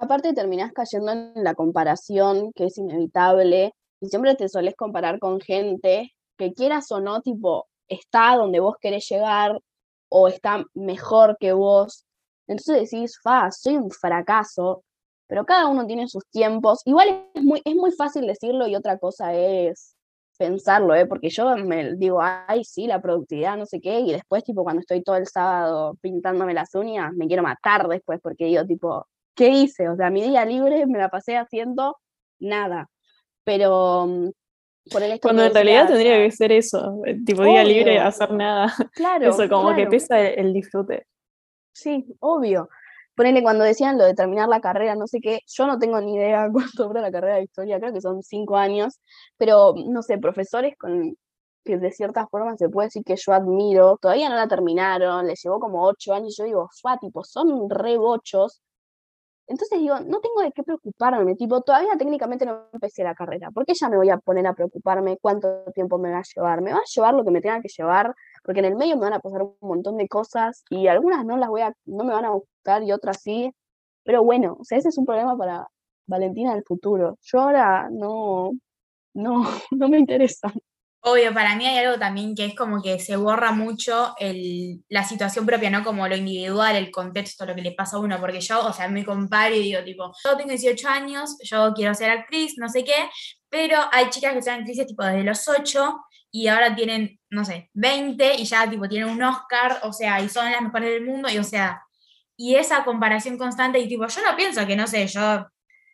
Aparte 0.00 0.32
terminás 0.32 0.72
cayendo 0.72 1.12
en 1.12 1.44
la 1.44 1.54
comparación, 1.54 2.52
que 2.54 2.64
es 2.64 2.78
inevitable, 2.78 3.74
y 4.00 4.08
siempre 4.08 4.34
te 4.34 4.48
solés 4.48 4.74
comparar 4.74 5.18
con 5.18 5.40
gente 5.40 6.14
que 6.38 6.54
quieras 6.54 6.90
o 6.90 7.00
no, 7.00 7.20
tipo, 7.20 7.68
está 7.86 8.34
donde 8.36 8.60
vos 8.60 8.76
querés 8.80 9.06
llegar 9.10 9.60
o 10.08 10.28
está 10.28 10.64
mejor 10.72 11.36
que 11.38 11.52
vos. 11.52 12.06
Entonces 12.46 12.90
decís, 12.90 13.18
fa, 13.22 13.50
soy 13.50 13.76
un 13.76 13.90
fracaso, 13.90 14.84
pero 15.26 15.44
cada 15.44 15.66
uno 15.66 15.86
tiene 15.86 16.08
sus 16.08 16.24
tiempos. 16.30 16.80
Igual 16.86 17.28
es 17.34 17.42
muy, 17.42 17.60
es 17.62 17.74
muy 17.76 17.92
fácil 17.92 18.26
decirlo 18.26 18.66
y 18.66 18.76
otra 18.76 18.98
cosa 18.98 19.34
es 19.34 19.96
pensarlo, 20.38 20.94
¿eh? 20.94 21.04
porque 21.04 21.28
yo 21.28 21.54
me 21.56 21.94
digo, 21.96 22.20
ay, 22.22 22.64
sí, 22.64 22.86
la 22.86 23.02
productividad, 23.02 23.58
no 23.58 23.66
sé 23.66 23.80
qué, 23.82 24.00
y 24.00 24.12
después, 24.12 24.44
tipo, 24.44 24.64
cuando 24.64 24.80
estoy 24.80 25.02
todo 25.02 25.16
el 25.16 25.26
sábado 25.26 25.98
pintándome 26.00 26.54
las 26.54 26.74
uñas, 26.74 27.12
me 27.12 27.26
quiero 27.26 27.42
matar 27.42 27.86
después, 27.86 28.18
porque 28.22 28.46
digo, 28.46 28.64
tipo, 28.64 29.06
¿qué 29.40 29.48
hice? 29.48 29.88
O 29.88 29.96
sea, 29.96 30.10
mi 30.10 30.22
día 30.22 30.44
libre 30.44 30.86
me 30.86 30.98
la 30.98 31.08
pasé 31.08 31.38
haciendo 31.38 31.96
nada. 32.38 32.90
Pero 33.42 34.06
mm, 34.06 34.30
por 34.92 35.02
el 35.02 35.18
Cuando 35.18 35.44
en 35.44 35.54
realidad 35.54 35.88
tendría 35.88 36.18
que 36.18 36.30
ser 36.30 36.52
eso, 36.52 37.00
eh, 37.06 37.16
tipo 37.24 37.44
día 37.44 37.64
libre, 37.64 37.98
hacer 37.98 38.32
nada. 38.32 38.66
Claro, 38.92 39.30
Eso, 39.30 39.48
como 39.48 39.74
que 39.74 39.86
pesa 39.86 40.20
el, 40.20 40.46
el 40.46 40.52
disfrute. 40.52 41.06
Sí, 41.72 42.04
obvio. 42.20 42.68
Ponele 43.14 43.42
cuando 43.42 43.64
decían 43.64 43.96
lo 43.96 44.04
de 44.04 44.14
terminar 44.14 44.46
la 44.48 44.60
carrera, 44.60 44.94
no 44.94 45.06
sé 45.06 45.20
qué, 45.22 45.40
yo 45.46 45.66
no 45.66 45.78
tengo 45.78 45.98
ni 46.02 46.16
idea 46.16 46.46
cuánto 46.52 46.84
dura 46.88 47.00
la 47.00 47.10
carrera 47.10 47.36
de 47.36 47.44
historia, 47.44 47.80
creo 47.80 47.94
que 47.94 48.02
son 48.02 48.22
cinco 48.22 48.58
años, 48.58 49.00
pero 49.38 49.72
no 49.74 50.02
sé, 50.02 50.18
profesores 50.18 50.74
con 50.78 51.16
que 51.64 51.78
de 51.78 51.90
cierta 51.92 52.26
forma 52.26 52.56
se 52.58 52.68
puede 52.68 52.88
decir 52.88 53.04
que 53.04 53.16
yo 53.16 53.32
admiro, 53.32 53.98
todavía 54.00 54.28
no 54.28 54.36
la 54.36 54.48
terminaron, 54.48 55.26
les 55.26 55.42
llevó 55.42 55.60
como 55.60 55.84
ocho 55.84 56.12
años, 56.12 56.36
yo 56.36 56.44
digo, 56.44 56.68
fua, 56.78 56.98
tipo, 56.98 57.24
son 57.24 57.70
re 57.70 57.96
bochos. 57.96 58.62
Entonces 59.50 59.80
digo, 59.80 59.98
no 59.98 60.20
tengo 60.20 60.42
de 60.42 60.52
qué 60.52 60.62
preocuparme, 60.62 61.34
tipo, 61.34 61.60
todavía 61.62 61.96
técnicamente 61.98 62.46
no 62.46 62.68
empecé 62.72 63.02
la 63.02 63.16
carrera, 63.16 63.50
¿por 63.50 63.66
qué 63.66 63.74
ya 63.74 63.88
me 63.88 63.96
voy 63.96 64.08
a 64.10 64.18
poner 64.18 64.46
a 64.46 64.54
preocuparme 64.54 65.18
cuánto 65.20 65.64
tiempo 65.74 65.98
me 65.98 66.12
va 66.12 66.18
a 66.18 66.22
llevar? 66.22 66.62
Me 66.62 66.72
va 66.72 66.78
a 66.78 66.84
llevar 66.94 67.14
lo 67.14 67.24
que 67.24 67.32
me 67.32 67.40
tenga 67.40 67.60
que 67.60 67.68
llevar, 67.68 68.14
porque 68.44 68.60
en 68.60 68.66
el 68.66 68.76
medio 68.76 68.96
me 68.96 69.02
van 69.02 69.14
a 69.14 69.18
pasar 69.20 69.42
un 69.42 69.56
montón 69.60 69.96
de 69.96 70.06
cosas 70.08 70.62
y 70.70 70.86
algunas 70.86 71.24
no 71.26 71.36
las 71.36 71.48
voy 71.48 71.62
a, 71.62 71.72
no 71.84 72.04
me 72.04 72.12
van 72.14 72.26
a 72.26 72.30
gustar 72.30 72.84
y 72.84 72.92
otras 72.92 73.22
sí, 73.22 73.52
pero 74.04 74.22
bueno, 74.24 74.56
o 74.60 74.64
sea, 74.64 74.78
ese 74.78 74.90
es 74.90 74.98
un 74.98 75.06
problema 75.06 75.36
para 75.36 75.66
Valentina 76.06 76.54
del 76.54 76.64
futuro. 76.64 77.18
Yo 77.22 77.40
ahora 77.40 77.88
no, 77.90 78.52
no, 79.14 79.42
no 79.72 79.88
me 79.88 79.98
interesa. 79.98 80.52
Obvio, 81.02 81.32
para 81.32 81.56
mí 81.56 81.66
hay 81.66 81.78
algo 81.78 81.98
también 81.98 82.34
que 82.34 82.44
es 82.44 82.54
como 82.54 82.82
que 82.82 82.98
se 82.98 83.16
borra 83.16 83.52
mucho 83.52 84.14
el, 84.18 84.84
la 84.90 85.02
situación 85.02 85.46
propia, 85.46 85.70
¿no? 85.70 85.82
Como 85.82 86.06
lo 86.06 86.14
individual, 86.14 86.76
el 86.76 86.90
contexto, 86.90 87.46
lo 87.46 87.54
que 87.54 87.62
le 87.62 87.72
pasa 87.72 87.96
a 87.96 88.00
uno, 88.00 88.20
porque 88.20 88.40
yo, 88.40 88.66
o 88.66 88.72
sea, 88.72 88.86
me 88.88 89.04
comparo 89.04 89.54
y 89.54 89.60
digo, 89.60 89.82
tipo, 89.82 90.12
yo 90.22 90.36
tengo 90.36 90.50
18 90.50 90.88
años, 90.88 91.38
yo 91.42 91.72
quiero 91.74 91.94
ser 91.94 92.10
actriz, 92.10 92.54
no 92.58 92.68
sé 92.68 92.84
qué, 92.84 93.08
pero 93.48 93.78
hay 93.92 94.10
chicas 94.10 94.34
que 94.34 94.42
son 94.42 94.54
actrices 94.60 94.86
tipo 94.86 95.02
desde 95.02 95.24
los 95.24 95.48
8 95.48 95.96
y 96.30 96.48
ahora 96.48 96.74
tienen, 96.76 97.18
no 97.30 97.46
sé, 97.46 97.70
20 97.72 98.34
y 98.34 98.44
ya 98.44 98.68
tipo 98.68 98.86
tienen 98.86 99.08
un 99.08 99.22
Oscar, 99.22 99.80
o 99.84 99.94
sea, 99.94 100.20
y 100.20 100.28
son 100.28 100.50
las 100.52 100.60
mejores 100.60 100.90
del 100.90 101.06
mundo, 101.06 101.30
y 101.30 101.38
o 101.38 101.44
sea, 101.44 101.82
y 102.36 102.56
esa 102.56 102.84
comparación 102.84 103.38
constante 103.38 103.78
y 103.78 103.88
tipo, 103.88 104.06
yo 104.06 104.20
no 104.22 104.36
pienso 104.36 104.66
que, 104.66 104.76
no 104.76 104.86
sé, 104.86 105.06
yo 105.06 105.46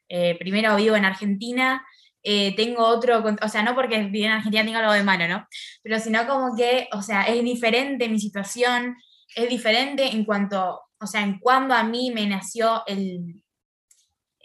eh, 0.09 0.37
primero 0.39 0.75
vivo 0.77 0.97
en 0.97 1.05
Argentina, 1.05 1.85
eh, 2.29 2.57
tengo 2.57 2.85
otro, 2.85 3.23
o 3.41 3.49
sea, 3.49 3.63
no 3.63 3.77
porque 3.77 4.03
vivir 4.03 4.25
en 4.25 4.33
Argentina 4.33 4.65
tenga 4.65 4.81
algo 4.81 4.93
de 4.95 5.05
malo, 5.05 5.29
¿no? 5.29 5.47
Pero 5.81 6.01
sino 6.01 6.27
como 6.27 6.57
que, 6.57 6.89
o 6.93 7.01
sea, 7.01 7.23
es 7.23 7.41
diferente 7.45 8.09
mi 8.09 8.19
situación, 8.19 8.97
es 9.37 9.49
diferente 9.49 10.09
en 10.09 10.25
cuanto, 10.25 10.81
o 10.99 11.07
sea, 11.07 11.23
en 11.23 11.39
cuando 11.39 11.73
a 11.73 11.85
mí 11.85 12.11
me 12.11 12.27
nació 12.27 12.83
el, 12.89 13.45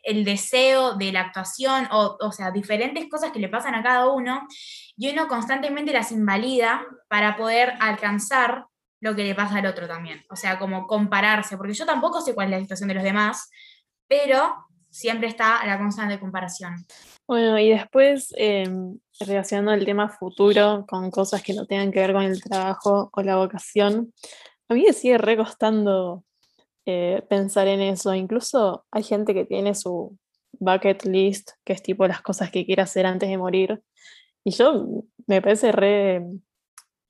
el 0.03 0.23
deseo 0.23 0.93
de 0.93 1.11
la 1.11 1.21
actuación, 1.21 1.87
o, 1.91 2.17
o 2.21 2.31
sea, 2.31 2.51
diferentes 2.51 3.09
cosas 3.09 3.31
que 3.31 3.39
le 3.39 3.49
pasan 3.49 3.73
a 3.73 3.81
cada 3.81 4.09
uno, 4.09 4.47
y 4.95 5.09
uno 5.09 5.27
constantemente 5.27 5.91
las 5.91 6.11
invalida 6.11 6.85
para 7.09 7.35
poder 7.35 7.73
alcanzar 7.79 8.65
lo 8.99 9.15
que 9.15 9.23
le 9.23 9.33
pasa 9.33 9.57
al 9.57 9.65
otro 9.65 9.87
también. 9.87 10.23
O 10.29 10.35
sea, 10.35 10.59
como 10.59 10.85
compararse, 10.85 11.57
porque 11.57 11.73
yo 11.73 11.87
tampoco 11.87 12.21
sé 12.21 12.35
cuál 12.35 12.49
es 12.49 12.51
la 12.51 12.61
situación 12.61 12.89
de 12.89 12.93
los 12.93 13.03
demás, 13.03 13.49
pero 14.07 14.67
siempre 14.91 15.29
está 15.29 15.65
la 15.65 15.79
constante 15.79 16.19
comparación. 16.19 16.85
Bueno, 17.31 17.57
y 17.57 17.69
después, 17.69 18.33
eh, 18.37 18.67
relacionando 19.21 19.71
el 19.71 19.85
tema 19.85 20.09
futuro 20.09 20.85
con 20.85 21.09
cosas 21.11 21.41
que 21.41 21.53
no 21.53 21.65
tengan 21.65 21.89
que 21.89 22.01
ver 22.01 22.11
con 22.11 22.23
el 22.23 22.43
trabajo 22.43 23.09
o 23.13 23.21
la 23.21 23.37
vocación, 23.37 24.13
a 24.67 24.73
mí 24.73 24.83
me 24.85 24.91
sigue 24.91 25.17
recostando 25.17 26.25
eh, 26.85 27.25
pensar 27.29 27.69
en 27.69 27.79
eso. 27.79 28.13
Incluso 28.13 28.85
hay 28.91 29.03
gente 29.03 29.33
que 29.33 29.45
tiene 29.45 29.75
su 29.75 30.17
bucket 30.59 31.05
list, 31.05 31.51
que 31.63 31.71
es 31.71 31.81
tipo 31.81 32.05
las 32.05 32.21
cosas 32.21 32.51
que 32.51 32.65
quiere 32.65 32.81
hacer 32.81 33.05
antes 33.05 33.29
de 33.29 33.37
morir. 33.37 33.81
Y 34.43 34.51
yo 34.51 35.05
me 35.25 35.41
parece 35.41 35.71
re, 35.71 36.25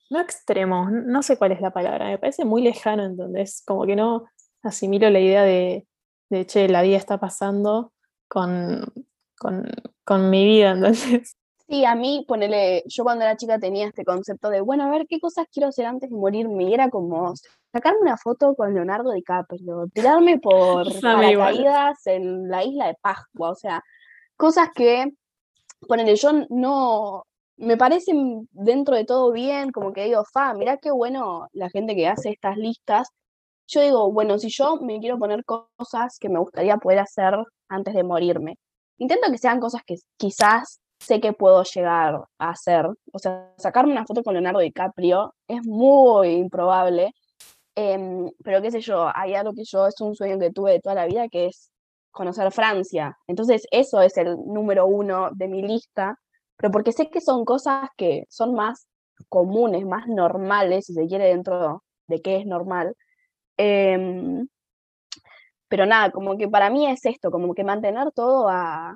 no 0.08 0.20
extremo, 0.20 0.88
no 0.88 1.24
sé 1.24 1.36
cuál 1.36 1.50
es 1.50 1.60
la 1.60 1.72
palabra, 1.72 2.06
me 2.06 2.18
parece 2.18 2.44
muy 2.44 2.62
lejano, 2.62 3.04
entonces 3.04 3.64
como 3.66 3.86
que 3.86 3.96
no 3.96 4.26
asimilo 4.62 5.10
la 5.10 5.18
idea 5.18 5.42
de, 5.42 5.88
de 6.30 6.46
che, 6.46 6.68
la 6.68 6.82
vida 6.82 6.96
está 6.96 7.18
pasando 7.18 7.92
con, 8.28 8.84
con, 9.42 9.68
con 10.04 10.30
mi 10.30 10.46
vida, 10.46 10.72
entonces. 10.72 11.36
Sí, 11.68 11.86
a 11.86 11.94
mí, 11.94 12.26
ponele, 12.28 12.82
yo 12.86 13.02
cuando 13.02 13.24
era 13.24 13.36
chica 13.36 13.58
tenía 13.58 13.86
este 13.86 14.04
concepto 14.04 14.50
de, 14.50 14.60
bueno, 14.60 14.84
a 14.84 14.90
ver 14.90 15.06
qué 15.08 15.18
cosas 15.18 15.46
quiero 15.50 15.68
hacer 15.68 15.86
antes 15.86 16.10
de 16.10 16.16
morirme. 16.16 16.64
Y 16.64 16.74
era 16.74 16.90
como 16.90 17.32
sacarme 17.72 18.00
una 18.02 18.18
foto 18.18 18.54
con 18.54 18.74
Leonardo 18.74 19.10
DiCaprio, 19.12 19.86
tirarme 19.94 20.38
por 20.38 20.84
paracaídas 21.00 22.06
en 22.06 22.50
la 22.50 22.62
isla 22.62 22.88
de 22.88 22.96
Pascua. 23.00 23.52
O 23.52 23.54
sea, 23.54 23.82
cosas 24.36 24.68
que, 24.74 25.14
ponele, 25.88 26.14
yo 26.16 26.32
no, 26.50 27.24
me 27.56 27.78
parecen 27.78 28.48
dentro 28.50 28.94
de 28.94 29.06
todo 29.06 29.32
bien, 29.32 29.72
como 29.72 29.94
que 29.94 30.04
digo, 30.04 30.24
fa, 30.30 30.52
mirá 30.52 30.76
qué 30.76 30.90
bueno 30.90 31.48
la 31.52 31.70
gente 31.70 31.94
que 31.96 32.06
hace 32.06 32.30
estas 32.30 32.58
listas. 32.58 33.08
Yo 33.68 33.80
digo, 33.80 34.12
bueno, 34.12 34.38
si 34.38 34.50
yo 34.50 34.76
me 34.82 35.00
quiero 35.00 35.18
poner 35.18 35.42
cosas 35.46 36.18
que 36.18 36.28
me 36.28 36.38
gustaría 36.38 36.76
poder 36.76 36.98
hacer 36.98 37.34
antes 37.68 37.94
de 37.94 38.02
morirme, 38.02 38.58
intento 39.02 39.30
que 39.30 39.38
sean 39.38 39.60
cosas 39.60 39.82
que 39.84 39.96
quizás 40.16 40.80
sé 41.00 41.20
que 41.20 41.32
puedo 41.32 41.62
llegar 41.64 42.24
a 42.38 42.50
hacer. 42.50 42.86
O 43.12 43.18
sea, 43.18 43.52
sacarme 43.58 43.92
una 43.92 44.06
foto 44.06 44.22
con 44.22 44.34
Leonardo 44.34 44.60
DiCaprio 44.60 45.34
es 45.48 45.64
muy 45.66 46.30
improbable. 46.34 47.12
em, 47.74 48.30
pero 48.44 48.60
qué 48.62 48.70
sé 48.70 48.80
yo, 48.82 49.10
hay 49.14 49.34
algo 49.34 49.54
que 49.54 49.64
yo, 49.64 49.86
es 49.86 50.00
un 50.00 50.14
sueño 50.14 50.38
que 50.38 50.50
tuve 50.52 50.72
de 50.72 50.80
toda 50.80 50.94
la 50.94 51.06
vida, 51.06 51.28
que 51.28 51.46
es 51.46 51.70
conocer 52.10 52.52
Francia. 52.52 53.16
Entonces, 53.26 53.66
eso 53.70 54.02
es 54.02 54.16
el 54.18 54.36
número 54.46 54.86
uno 54.86 55.30
de 55.32 55.48
mi 55.48 55.62
lista, 55.62 56.18
pero 56.56 56.70
porque 56.70 56.92
sé 56.92 57.10
que 57.10 57.20
son 57.22 57.44
cosas 57.44 57.88
que 57.96 58.26
son 58.28 58.54
más 58.54 58.86
comunes, 59.28 59.86
más 59.86 60.06
normales, 60.08 60.86
si 60.86 60.94
se 60.94 61.06
quiere, 61.06 61.26
dentro 61.28 61.82
de 62.08 62.20
qué 62.22 62.36
es 62.36 62.46
normal. 62.46 62.94
Em, 63.56 64.46
pero 65.72 65.86
nada, 65.86 66.10
como 66.10 66.36
que 66.36 66.50
para 66.50 66.68
mí 66.68 66.86
es 66.86 67.06
esto, 67.06 67.30
como 67.30 67.54
que 67.54 67.64
mantener 67.64 68.12
todo 68.12 68.46
a, 68.50 68.94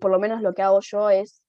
por 0.00 0.10
lo 0.10 0.18
menos 0.18 0.42
lo 0.42 0.52
que 0.52 0.62
hago 0.62 0.80
yo 0.80 1.10
es 1.10 1.44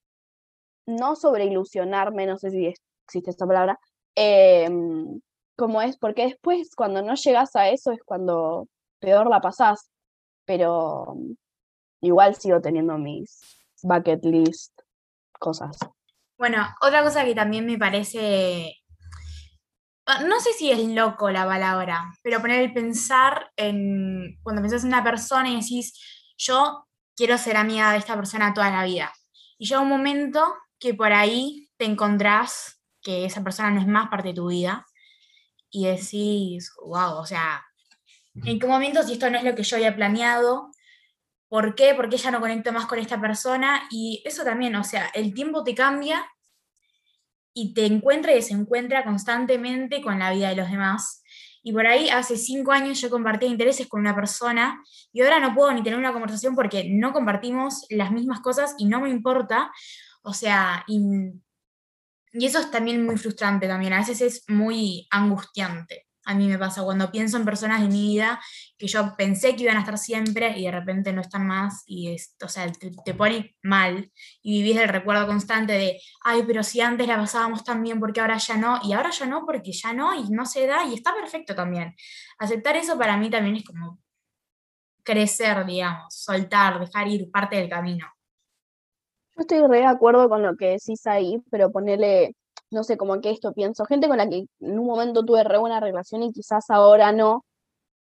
no 0.86 1.15
sobreilusionarme, 1.15 2.28
no 2.28 2.38
sé 2.38 2.52
si 2.52 2.67
existe 2.67 3.32
esta 3.32 3.47
palabra, 3.47 3.80
em, 4.13 5.19
como 5.58 5.82
es, 5.82 5.97
porque 5.97 6.25
después 6.25 6.75
cuando 6.75 7.02
no 7.02 7.15
llegas 7.15 7.56
a 7.56 7.69
eso 7.69 7.91
es 7.91 8.02
cuando 8.06 8.67
peor 8.99 9.28
la 9.28 9.41
pasás, 9.41 9.89
pero 10.45 11.17
igual 12.02 12.36
sigo 12.36 12.62
teniendo 12.62 12.95
mis 12.99 13.41
bucket 13.82 14.23
list 14.23 14.80
cosas. 15.39 15.80
Bueno, 16.38 16.63
otra 16.84 17.02
cosa 17.02 17.25
que 17.25 17.34
también 17.34 17.65
me 17.65 17.80
parece, 17.80 18.71
no 20.26 20.39
sé 20.39 20.54
si 20.54 20.72
es 20.72 20.80
loco 20.80 21.30
la 21.30 21.45
palabra, 21.45 22.13
pero 22.24 22.41
poner 22.41 22.62
el 22.62 22.74
pensar 22.74 23.52
en, 23.56 24.39
cuando 24.43 24.62
pensás 24.62 24.84
en 24.84 24.89
una 24.89 25.04
persona 25.04 25.50
y 25.50 25.60
decís, 25.60 25.93
yo 26.38 26.88
quiero 27.15 27.38
ser 27.38 27.58
amiga 27.58 27.91
de 27.91 27.98
esta 27.98 28.15
persona 28.15 28.54
toda 28.54 28.72
la 28.72 28.86
vida. 28.86 29.12
Y 29.58 29.67
llega 29.67 29.82
un 29.82 29.89
momento 29.89 30.56
que 30.80 30.93
por 30.93 31.12
ahí 31.12 31.69
te 31.78 31.86
encontrás 31.86 32.82
que 33.02 33.26
esa 33.26 33.43
persona 33.43 33.72
no 33.72 33.82
es 33.82 33.88
más 33.88 34.10
parte 34.10 34.30
de 34.30 34.34
tu 34.34 34.48
vida 34.48 34.86
y 35.69 35.86
decís, 35.86 36.72
wow, 36.84 37.17
o 37.17 37.26
sea, 37.26 37.65
¿en 38.45 38.60
qué 38.60 38.67
momento 38.67 39.04
si 39.04 39.13
esto 39.13 39.30
no 39.30 39.38
es 39.38 39.43
lo 39.43 39.56
que 39.56 39.63
yo 39.63 39.78
había 39.78 39.95
planeado? 39.95 40.72
¿Por 41.50 41.76
qué? 41.76 41.93
¿Por 41.93 42.10
qué 42.10 42.17
ya 42.17 42.32
no 42.32 42.39
conecto 42.39 42.72
más 42.72 42.86
con 42.86 43.00
esta 43.00 43.19
persona? 43.19 43.88
Y 43.91 44.22
eso 44.26 44.43
también, 44.43 44.76
o 44.76 44.84
sea, 44.84 45.08
el 45.13 45.34
tiempo 45.34 45.63
te 45.63 45.76
cambia 45.76 46.26
y 47.54 47.74
te 47.74 47.86
encuentra 47.86 48.32
y 48.32 48.36
desencuentra 48.36 49.04
constantemente 49.04 50.02
con 50.02 50.20
la 50.20 50.32
vida 50.32 50.50
de 50.50 50.56
los 50.56 50.70
demás. 50.70 51.24
Y 51.62 51.74
por 51.74 51.86
ahí 51.88 52.10
hace 52.10 52.38
cinco 52.38 52.72
años 52.72 53.02
yo 53.02 53.10
compartía 53.10 53.50
intereses 53.50 53.88
con 53.88 54.02
una 54.02 54.16
persona 54.16 54.82
y 55.12 55.22
ahora 55.22 55.40
no 55.40 55.54
puedo 55.54 55.72
ni 55.74 55.84
tener 55.84 56.00
una 56.00 56.14
conversación 56.14 56.56
porque 56.56 56.90
no 56.90 57.12
compartimos 57.12 57.86
las 57.90 58.12
mismas 58.12 58.40
cosas 58.40 58.76
y 58.78 58.86
no 58.86 59.02
me 59.02 59.10
importa. 59.10 59.72
O 60.22 60.34
sea, 60.34 60.84
y, 60.88 61.00
y 62.32 62.46
eso 62.46 62.60
es 62.60 62.72
también 62.72 63.06
muy 63.06 63.18
frustrante 63.18 63.68
también, 63.68 63.94
a 63.94 64.00
veces 64.00 64.22
es 64.22 64.44
muy 64.48 65.08
angustiante. 65.12 66.09
A 66.30 66.36
mí 66.36 66.48
me 66.48 66.60
pasa 66.60 66.84
cuando 66.84 67.10
pienso 67.10 67.38
en 67.38 67.46
personas 67.46 67.82
de 67.82 67.88
mi 67.88 68.08
vida 68.08 68.39
que 68.78 68.86
yo 68.86 69.15
pensé 69.18 69.56
que 69.56 69.63
iban 69.63 69.78
a 69.78 69.80
estar 69.80 69.98
siempre 69.98 70.58
y 70.60 70.65
de 70.65 70.72
repente 70.72 71.12
no 71.12 71.22
están 71.22 71.48
más 71.48 71.82
y 71.88 72.13
es, 72.13 72.36
o 72.44 72.48
sea, 72.48 72.72
te, 72.72 73.13
pone 73.15 73.56
mal 73.63 74.12
y 74.44 74.62
vivís 74.62 74.80
el 74.80 74.89
recuerdo 74.89 75.26
constante 75.26 75.74
de, 75.74 76.00
ay, 76.24 76.44
pero 76.46 76.62
si 76.62 76.82
antes 76.82 77.08
la 77.08 77.18
pasábamos 77.18 77.63
tan 77.63 77.82
bien, 77.82 78.00
porque 78.00 78.22
ahora 78.22 78.38
ya 78.38 78.58
no? 78.58 78.80
Y 78.84 78.94
ahora 78.94 79.10
ya 79.10 79.26
no, 79.26 79.44
porque 79.44 79.72
ya 79.72 79.92
no 79.92 80.13
y 80.13 80.30
no 80.30 80.46
se 80.46 80.68
da 80.68 80.86
y 80.86 80.94
está 80.94 81.15
perfecto 81.15 81.56
también. 81.56 81.96
Aceptar 82.38 82.78
eso 82.78 82.96
para 82.96 83.18
mí 83.18 83.32
también 83.32 83.56
es 83.56 83.65
como 83.65 84.00
crecer, 85.02 85.65
digamos, 85.65 86.13
soltar, 86.13 86.80
dejar 86.80 87.08
ir 87.08 87.32
parte 87.32 87.56
del 87.56 87.70
camino. 87.70 88.06
Yo 89.36 89.42
estoy 89.42 89.65
re 89.68 89.80
de 89.80 89.86
acuerdo 89.86 90.30
con 90.30 90.44
lo 90.44 90.56
que 90.56 90.68
decís 90.68 91.08
ahí, 91.08 91.42
pero 91.50 91.72
ponerle, 91.72 92.36
no 92.71 92.84
sé, 92.84 92.97
como 92.97 93.19
que 93.21 93.32
esto 93.32 93.53
pienso, 93.53 93.86
gente 93.86 94.08
con 94.08 94.17
la 94.17 94.29
que 94.29 94.45
en 94.60 94.79
un 94.79 94.86
momento 94.86 95.23
tuve 95.25 95.43
re 95.43 95.58
buena 95.58 95.79
relación 95.79 96.23
y 96.23 96.32
quizás 96.32 96.69
ahora 96.69 97.12
no. 97.12 97.45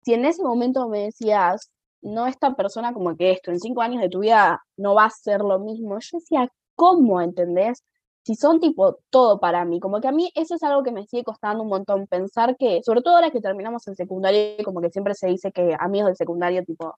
Si 0.04 0.14
en 0.14 0.26
ese 0.26 0.44
momento 0.44 0.88
me 0.90 1.06
decías, 1.06 1.72
no, 2.02 2.28
esta 2.28 2.56
persona 2.56 2.94
como 2.94 3.16
que 3.18 3.32
esto, 3.32 3.52
en 3.52 3.60
cinco 3.60 3.82
años 3.82 4.02
de 4.02 4.10
tu 4.10 4.20
vida 4.20 4.64
no 4.78 4.96
va 4.96 5.06
a 5.06 5.10
ser 5.10 5.42
lo 5.42 5.60
mismo, 5.60 5.98
yo 6.00 6.20
decía, 6.20 6.50
¿cómo 6.76 7.22
entendés? 7.22 7.84
Si 8.24 8.36
son 8.36 8.60
tipo 8.60 9.00
todo 9.10 9.40
para 9.40 9.66
mí, 9.66 9.80
como 9.80 10.02
que 10.02 10.08
a 10.08 10.12
mí 10.12 10.32
eso 10.36 10.56
es 10.56 10.64
algo 10.64 10.84
que 10.84 10.92
me 10.92 11.06
sigue 11.08 11.24
costando 11.24 11.64
un 11.64 11.70
montón, 11.70 12.08
pensar 12.08 12.58
que, 12.58 12.82
sobre 12.84 13.02
todo 13.02 13.16
ahora 13.16 13.32
que 13.32 13.42
terminamos 13.42 13.88
el 13.88 13.96
secundario, 13.96 14.64
como 14.64 14.82
que 14.82 14.90
siempre 14.92 15.14
se 15.16 15.28
dice 15.28 15.52
que 15.52 15.76
amigos 15.80 16.08
del 16.08 16.16
secundario, 16.18 16.64
tipo, 16.66 16.96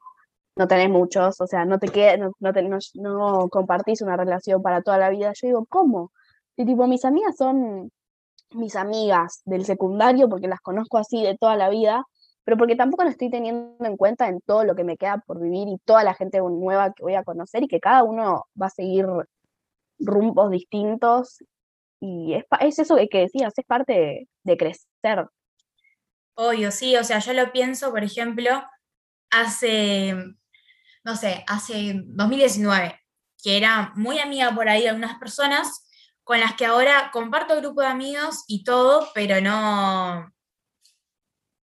no 0.58 0.67
tenés 0.67 0.89
muchos, 0.89 1.39
o 1.41 1.47
sea, 1.47 1.65
no 1.65 1.80
te 1.80 1.89
queda, 1.89 2.17
no, 2.17 2.32
no, 2.39 2.51
no 2.95 3.49
compartís 3.49 4.01
una 4.01 4.17
relación 4.17 4.62
para 4.62 4.82
toda 4.82 4.97
la 4.97 5.10
vida. 5.10 5.32
Yo 5.36 5.47
digo, 5.47 5.65
¿cómo? 5.69 6.12
Y 6.58 6.65
tipo, 6.65 6.88
mis 6.88 7.06
amigas 7.06 7.38
son 7.38 7.91
mis 8.52 8.76
amigas 8.76 9.41
del 9.46 9.65
secundario 9.65 10.30
porque 10.30 10.48
las 10.48 10.62
conozco 10.62 10.98
así 10.98 11.22
de 11.22 11.38
toda 11.38 11.56
la 11.56 11.70
vida, 11.70 12.06
pero 12.43 12.58
porque 12.58 12.76
tampoco 12.76 13.04
lo 13.04 13.10
estoy 13.10 13.30
teniendo 13.30 13.86
en 13.86 13.98
cuenta 13.98 14.28
en 14.28 14.41
todo 14.41 14.63
lo 14.63 14.76
que 14.76 14.84
me 14.84 14.98
queda 14.98 15.24
por 15.26 15.39
vivir 15.39 15.67
y 15.67 15.78
toda 15.86 16.04
la 16.04 16.13
gente 16.13 16.39
nueva 16.39 16.93
que 16.93 17.04
voy 17.04 17.15
a 17.15 17.24
conocer 17.24 17.63
y 17.63 17.67
que 17.67 17.80
cada 17.80 18.04
uno 18.04 18.46
va 18.60 18.67
a 18.67 18.72
seguir 18.72 19.06
rumbos 20.00 20.52
distintos. 20.52 21.43
Y 22.00 22.34
es, 22.34 22.46
es 22.62 22.80
eso 22.80 22.96
que, 22.96 23.10
que 23.10 23.20
decías, 23.20 23.54
es 23.58 23.65
parte 23.65 23.93
de, 23.93 24.30
de 24.43 24.58
crecer. 24.58 25.28
Obvio, 26.36 26.72
sí, 26.72 26.96
o 26.96 27.04
sea, 27.04 27.20
yo 27.20 27.34
lo 27.34 27.52
pienso, 27.52 27.91
por 27.91 28.04
ejemplo, 28.04 28.63
hace, 29.32 30.15
no 31.04 31.15
sé, 31.15 31.43
hace 31.48 32.02
2019, 32.06 33.00
que 33.43 33.58
era 33.58 33.91
muy 33.96 34.20
amiga 34.20 34.54
por 34.54 34.70
ahí 34.70 34.84
de 34.84 34.89
algunas 34.89 35.17
personas 35.20 35.87
con 36.28 36.42
las 36.42 36.56
que 36.56 36.66
ahora 36.66 37.10
comparto 37.13 37.56
grupo 37.56 37.80
de 37.80 37.88
amigos 37.88 38.44
y 38.48 38.66
todo, 38.66 39.10
pero 39.16 39.40
no, 39.40 40.30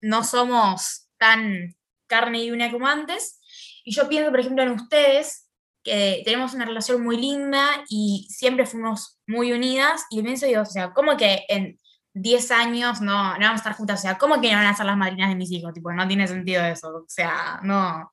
no 0.01 0.23
somos 0.25 1.07
tan 1.17 1.73
carne 2.05 2.43
y 2.43 2.51
una 2.51 2.69
como 2.69 2.85
antes. 2.85 3.39
Y 3.85 3.95
yo 3.95 4.09
pienso, 4.09 4.29
por 4.29 4.41
ejemplo, 4.41 4.61
en 4.63 4.71
ustedes, 4.71 5.47
que 5.81 6.21
tenemos 6.25 6.53
una 6.53 6.65
relación 6.65 7.01
muy 7.01 7.15
linda 7.15 7.65
y 7.87 8.27
siempre 8.29 8.65
fuimos 8.65 9.21
muy 9.25 9.53
unidas, 9.53 10.05
y 10.09 10.21
pienso, 10.21 10.45
digo, 10.45 10.63
o 10.63 10.65
sea, 10.65 10.91
¿cómo 10.91 11.15
que 11.15 11.45
en 11.47 11.79
10 12.13 12.51
años 12.51 12.99
no, 12.99 13.35
no 13.35 13.39
vamos 13.39 13.53
a 13.53 13.63
estar 13.63 13.73
juntas? 13.75 14.01
O 14.01 14.01
sea, 14.01 14.17
¿cómo 14.17 14.41
que 14.41 14.51
no 14.51 14.57
van 14.57 14.67
a 14.67 14.75
ser 14.75 14.85
las 14.85 14.97
madrinas 14.97 15.29
de 15.29 15.35
mis 15.35 15.51
hijos? 15.51 15.73
Tipo, 15.73 15.93
no 15.93 16.05
tiene 16.09 16.27
sentido 16.27 16.61
eso, 16.65 16.89
o 16.89 17.05
sea, 17.07 17.61
no. 17.63 18.11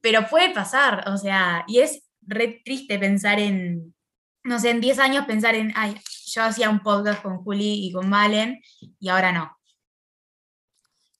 Pero 0.00 0.26
puede 0.30 0.48
pasar, 0.54 1.06
o 1.10 1.18
sea, 1.18 1.62
y 1.68 1.80
es 1.80 2.08
re 2.22 2.62
triste 2.64 2.98
pensar 2.98 3.38
en, 3.38 3.94
no 4.44 4.58
sé, 4.58 4.70
en 4.70 4.80
10 4.80 4.98
años 4.98 5.26
pensar 5.26 5.54
en, 5.54 5.72
ay, 5.76 5.94
yo 6.26 6.42
hacía 6.42 6.70
un 6.70 6.80
podcast 6.80 7.22
con 7.22 7.38
Juli 7.38 7.86
y 7.86 7.92
con 7.92 8.10
Valen, 8.10 8.60
y 8.98 9.08
ahora 9.08 9.32
no. 9.32 9.56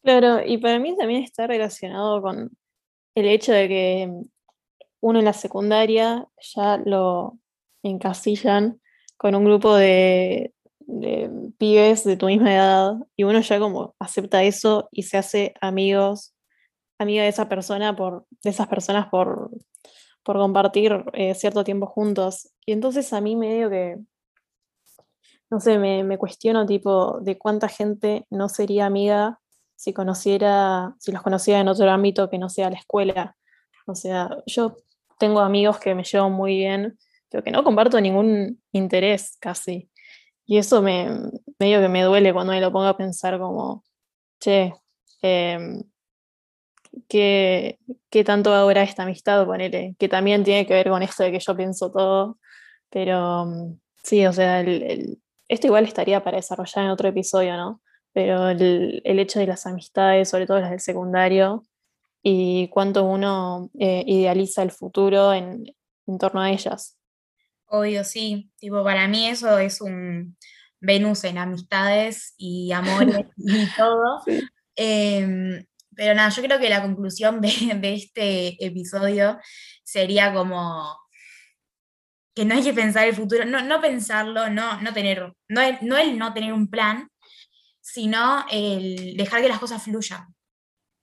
Claro, 0.02 0.44
y 0.44 0.58
para 0.58 0.78
mí 0.78 0.96
también 0.96 1.22
está 1.22 1.46
relacionado 1.46 2.20
con 2.20 2.50
el 3.14 3.26
hecho 3.26 3.52
de 3.52 3.68
que 3.68 4.12
uno 5.00 5.18
en 5.18 5.24
la 5.24 5.32
secundaria 5.32 6.26
ya 6.54 6.78
lo 6.78 7.38
encasillan 7.82 8.80
con 9.16 9.34
un 9.34 9.44
grupo 9.44 9.76
de, 9.76 10.52
de 10.80 11.30
pibes 11.58 12.04
de 12.04 12.16
tu 12.16 12.26
misma 12.26 12.54
edad 12.54 12.94
y 13.16 13.24
uno 13.24 13.40
ya 13.40 13.58
como 13.60 13.94
acepta 13.98 14.42
eso 14.42 14.88
y 14.90 15.04
se 15.04 15.18
hace 15.18 15.54
amigos, 15.60 16.34
amiga 16.98 17.22
de 17.22 17.28
esa 17.28 17.48
persona 17.48 17.94
por, 17.94 18.26
de 18.42 18.50
esas 18.50 18.66
personas 18.66 19.08
por, 19.08 19.50
por 20.22 20.36
compartir 20.36 21.04
eh, 21.12 21.34
cierto 21.34 21.64
tiempo 21.64 21.86
juntos. 21.86 22.50
Y 22.64 22.72
entonces 22.72 23.12
a 23.12 23.20
mí 23.20 23.36
medio 23.36 23.70
que, 23.70 23.98
no 25.50 25.60
sé, 25.60 25.78
me, 25.78 26.04
me 26.04 26.18
cuestiono 26.18 26.66
tipo 26.66 27.20
de 27.20 27.38
cuánta 27.38 27.68
gente 27.68 28.26
no 28.30 28.48
sería 28.48 28.86
amiga 28.86 29.40
si 29.76 29.92
conociera, 29.92 30.94
si 31.00 31.10
los 31.10 31.22
conociera 31.22 31.60
en 31.60 31.66
otro 31.66 31.90
ámbito 31.90 32.30
que 32.30 32.38
no 32.38 32.48
sea 32.48 32.70
la 32.70 32.76
escuela. 32.78 33.36
O 33.86 33.96
sea, 33.96 34.30
yo 34.46 34.76
tengo 35.18 35.40
amigos 35.40 35.80
que 35.80 35.94
me 35.94 36.04
llevan 36.04 36.32
muy 36.32 36.56
bien, 36.56 36.96
pero 37.28 37.42
que 37.42 37.50
no 37.50 37.64
comparto 37.64 38.00
ningún 38.00 38.62
interés 38.70 39.36
casi. 39.40 39.90
Y 40.46 40.58
eso 40.58 40.82
me 40.82 41.08
medio 41.58 41.80
que 41.80 41.88
me 41.88 42.02
duele 42.02 42.32
cuando 42.32 42.52
me 42.52 42.60
lo 42.60 42.70
pongo 42.72 42.86
a 42.86 42.96
pensar 42.96 43.38
como, 43.38 43.82
che, 44.38 44.72
em, 45.22 45.82
¿qué, 47.08 47.78
qué 48.10 48.24
tanto 48.24 48.52
ahora 48.54 48.82
esta 48.82 49.02
amistad, 49.04 49.44
ponele? 49.46 49.94
Que 49.98 50.08
también 50.08 50.44
tiene 50.44 50.66
que 50.66 50.74
ver 50.74 50.88
con 50.88 51.02
esto 51.02 51.22
de 51.22 51.32
que 51.32 51.40
yo 51.40 51.56
pienso 51.56 51.90
todo. 51.90 52.38
Pero 52.90 53.46
mm, 53.46 53.78
sí, 54.02 54.26
o 54.26 54.32
sea, 54.32 54.60
el- 54.60 54.82
el- 54.82 55.22
esto 55.48 55.66
igual 55.66 55.84
estaría 55.84 56.22
para 56.24 56.36
desarrollar 56.38 56.84
en 56.84 56.90
otro 56.90 57.08
episodio, 57.08 57.56
¿no? 57.56 57.82
Pero 58.12 58.48
el, 58.50 59.00
el 59.04 59.18
hecho 59.18 59.38
de 59.40 59.46
las 59.46 59.66
amistades, 59.66 60.28
sobre 60.28 60.46
todo 60.46 60.60
las 60.60 60.70
del 60.70 60.80
secundario, 60.80 61.64
y 62.22 62.68
cuánto 62.68 63.04
uno 63.04 63.70
eh, 63.78 64.04
idealiza 64.06 64.62
el 64.62 64.70
futuro 64.70 65.32
en, 65.32 65.64
en 66.06 66.18
torno 66.18 66.40
a 66.40 66.50
ellas. 66.50 66.96
Obvio, 67.66 68.04
sí. 68.04 68.50
Tipo, 68.58 68.84
para 68.84 69.08
mí 69.08 69.26
eso 69.26 69.58
es 69.58 69.80
un 69.80 70.36
Venus 70.80 71.24
en 71.24 71.38
amistades 71.38 72.34
y 72.36 72.70
amores 72.72 73.26
y 73.36 73.66
todo. 73.76 74.20
Sí. 74.26 74.40
Em, 74.76 75.64
pero 75.94 76.14
nada, 76.14 76.30
yo 76.30 76.42
creo 76.42 76.58
que 76.58 76.70
la 76.70 76.82
conclusión 76.82 77.40
de, 77.40 77.50
de 77.80 77.94
este 77.94 78.64
episodio 78.64 79.38
sería 79.84 80.32
como 80.32 80.96
que 82.34 82.44
no 82.44 82.54
hay 82.54 82.62
que 82.62 82.72
pensar 82.72 83.06
el 83.06 83.14
futuro, 83.14 83.44
no, 83.44 83.62
no 83.62 83.80
pensarlo, 83.80 84.48
no, 84.48 84.80
no 84.80 84.92
tener, 84.92 85.32
no 85.48 85.60
el, 85.60 85.78
no 85.82 85.96
el 85.98 86.18
no 86.18 86.32
tener 86.32 86.52
un 86.52 86.68
plan, 86.68 87.10
sino 87.80 88.44
el 88.50 89.16
dejar 89.16 89.42
que 89.42 89.48
las 89.48 89.58
cosas 89.58 89.82
fluyan. 89.82 90.34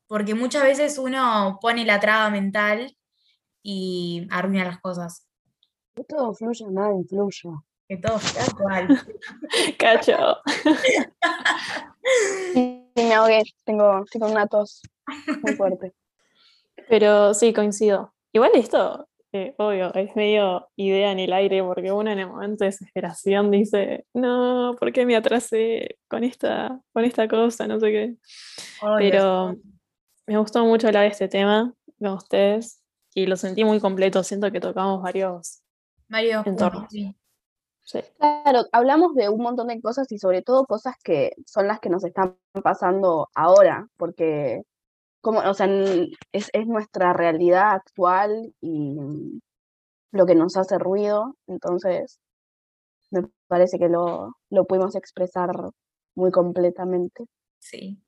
Porque 0.08 0.34
muchas 0.34 0.64
veces 0.64 0.98
uno 0.98 1.60
pone 1.62 1.86
la 1.86 2.00
traba 2.00 2.32
mental 2.32 2.98
y 3.62 4.28
arruina 4.32 4.66
las 4.66 4.80
cosas. 4.80 5.28
Que 5.96 6.04
todo 6.04 6.34
fluya, 6.34 6.66
nada 6.72 6.94
influya. 6.94 7.52
Que 7.88 7.98
todo 7.98 8.18
está 8.18 8.52
cual. 8.56 8.88
Cacho. 9.78 10.38
Sí, 13.00 13.06
me 13.06 13.14
ahogué, 13.14 13.44
tengo, 13.64 14.04
tengo 14.12 14.28
una 14.28 14.46
tos 14.48 14.82
muy 15.42 15.56
fuerte. 15.56 15.94
Pero 16.90 17.34
sí, 17.34 17.54
coincido. 17.54 18.14
Igual 18.34 18.52
esto, 18.56 19.08
eh, 19.32 19.56
obvio, 19.58 19.94
es 19.94 20.14
medio 20.18 20.70
idea 20.76 21.14
en 21.14 21.20
el 21.20 21.32
aire, 21.32 21.64
porque 21.64 21.94
uno 21.94 22.12
en 22.12 22.20
el 22.20 22.28
momento 22.28 22.66
de 22.66 22.72
desesperación 22.72 23.52
dice, 23.52 24.06
no, 24.14 24.76
¿por 24.78 24.92
qué 24.92 25.06
me 25.06 25.16
atrasé 25.16 25.98
con 26.10 26.26
esta, 26.26 26.82
con 26.92 27.06
esta 27.06 27.30
cosa? 27.30 27.68
No 27.68 27.80
sé 27.80 27.92
qué. 27.92 28.16
Pero 28.98 29.56
me 30.28 30.38
gustó 30.38 30.66
mucho 30.66 30.88
hablar 30.88 31.04
de 31.04 31.10
este 31.10 31.30
tema 31.30 31.74
con 32.00 32.10
ustedes 32.10 32.84
y 33.14 33.28
lo 33.28 33.38
sentí 33.38 33.64
muy 33.64 33.80
completo. 33.80 34.24
Siento 34.24 34.52
que 34.52 34.60
tocamos 34.60 35.02
varios. 35.02 35.62
Mario, 36.10 36.44
entorno. 36.46 36.86
sí. 36.90 37.16
Sí, 37.90 38.02
Claro, 38.20 38.66
hablamos 38.72 39.16
de 39.16 39.30
un 39.30 39.42
montón 39.42 39.70
de 39.70 39.82
cosas 39.82 40.12
y 40.12 40.20
sobre 40.20 40.44
todo 40.44 40.68
cosas 40.68 40.94
que 41.04 41.32
son 41.48 41.66
las 41.66 41.80
que 41.80 41.90
nos 41.90 42.04
están 42.04 42.38
pasando 42.64 43.30
ahora, 43.34 43.88
porque 43.98 44.62
como, 45.22 45.40
o 45.40 45.54
sea, 45.56 45.66
es, 46.32 46.50
es 46.54 46.68
nuestra 46.68 47.14
realidad 47.14 47.72
actual 47.72 48.54
y 48.62 49.42
lo 50.12 50.26
que 50.28 50.36
nos 50.36 50.56
hace 50.56 50.78
ruido, 50.78 51.36
entonces 51.48 52.20
me 53.10 53.24
parece 53.48 53.80
que 53.80 53.90
lo, 53.90 54.36
lo 54.52 54.66
pudimos 54.66 54.96
expresar 54.96 55.50
muy 56.14 56.30
completamente. 56.30 57.26
Sí, 57.58 58.00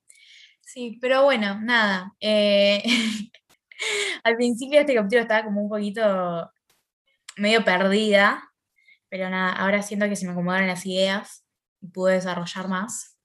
sí, 0.60 1.00
pero 1.02 1.24
bueno, 1.24 1.60
nada. 1.60 2.14
eh, 2.20 2.84
al 4.24 4.36
principio 4.36 4.76
de 4.76 4.82
este 4.82 4.94
capítulo 4.94 5.22
estaba 5.22 5.46
como 5.46 5.64
un 5.64 5.70
poquito 5.70 6.52
medio 7.38 7.66
perdida, 7.66 8.51
pero 9.12 9.30
nada, 9.30 9.51
ahora 9.51 9.84
siento 9.84 10.07
que 10.07 10.16
se 10.16 10.26
me 10.26 10.32
acomodaron 10.32 10.68
las 10.68 10.86
ideas 10.86 11.45
y 11.82 11.88
pude 11.89 12.14
desarrollar 12.14 12.70
más. 12.70 13.18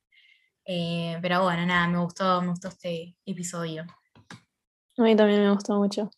Eh, 0.65 1.17
pero 1.23 1.45
bueno, 1.45 1.65
nada, 1.65 1.87
me 1.87 1.99
gustó, 1.99 2.43
me 2.43 2.49
gustó 2.49 2.69
este 2.69 3.17
episodio. 3.25 3.85
A 4.99 5.03
mí 5.03 5.15
también 5.15 5.45
me 5.45 5.53
gustó 5.53 5.77
mucho. 5.77 6.11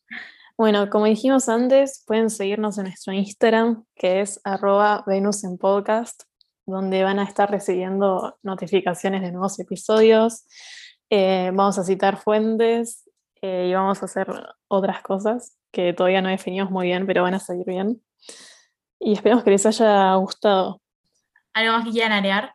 Bueno, 0.56 0.88
como 0.88 1.04
dijimos 1.04 1.50
antes, 1.50 2.02
pueden 2.06 2.30
seguirnos 2.30 2.78
en 2.78 2.84
nuestro 2.84 3.12
Instagram, 3.12 3.84
que 3.94 4.22
es 4.22 4.40
arroba 4.42 5.04
Venus 5.06 5.44
en 5.44 5.58
Podcast, 5.58 6.22
donde 6.64 7.04
van 7.04 7.18
a 7.18 7.24
estar 7.24 7.50
recibiendo 7.50 8.38
notificaciones 8.42 9.20
de 9.20 9.32
nuevos 9.32 9.58
episodios. 9.60 10.46
Eh, 11.10 11.50
vamos 11.52 11.78
a 11.78 11.84
citar 11.84 12.16
fuentes 12.16 13.06
eh, 13.42 13.66
y 13.68 13.74
vamos 13.74 14.00
a 14.00 14.06
hacer 14.06 14.28
otras 14.66 15.02
cosas 15.02 15.58
que 15.70 15.92
todavía 15.92 16.22
no 16.22 16.30
definimos 16.30 16.70
muy 16.70 16.86
bien, 16.86 17.06
pero 17.06 17.22
van 17.22 17.34
a 17.34 17.38
salir 17.38 17.66
bien. 17.66 18.00
Y 19.01 19.12
esperamos 19.14 19.44
que 19.44 19.51
les 19.51 19.64
haya 19.66 20.14
gustado. 20.16 20.80
¿Algo 21.55 21.72
más 21.72 21.84
que 21.84 21.90
quieran 21.92 22.12
agregar? 22.12 22.55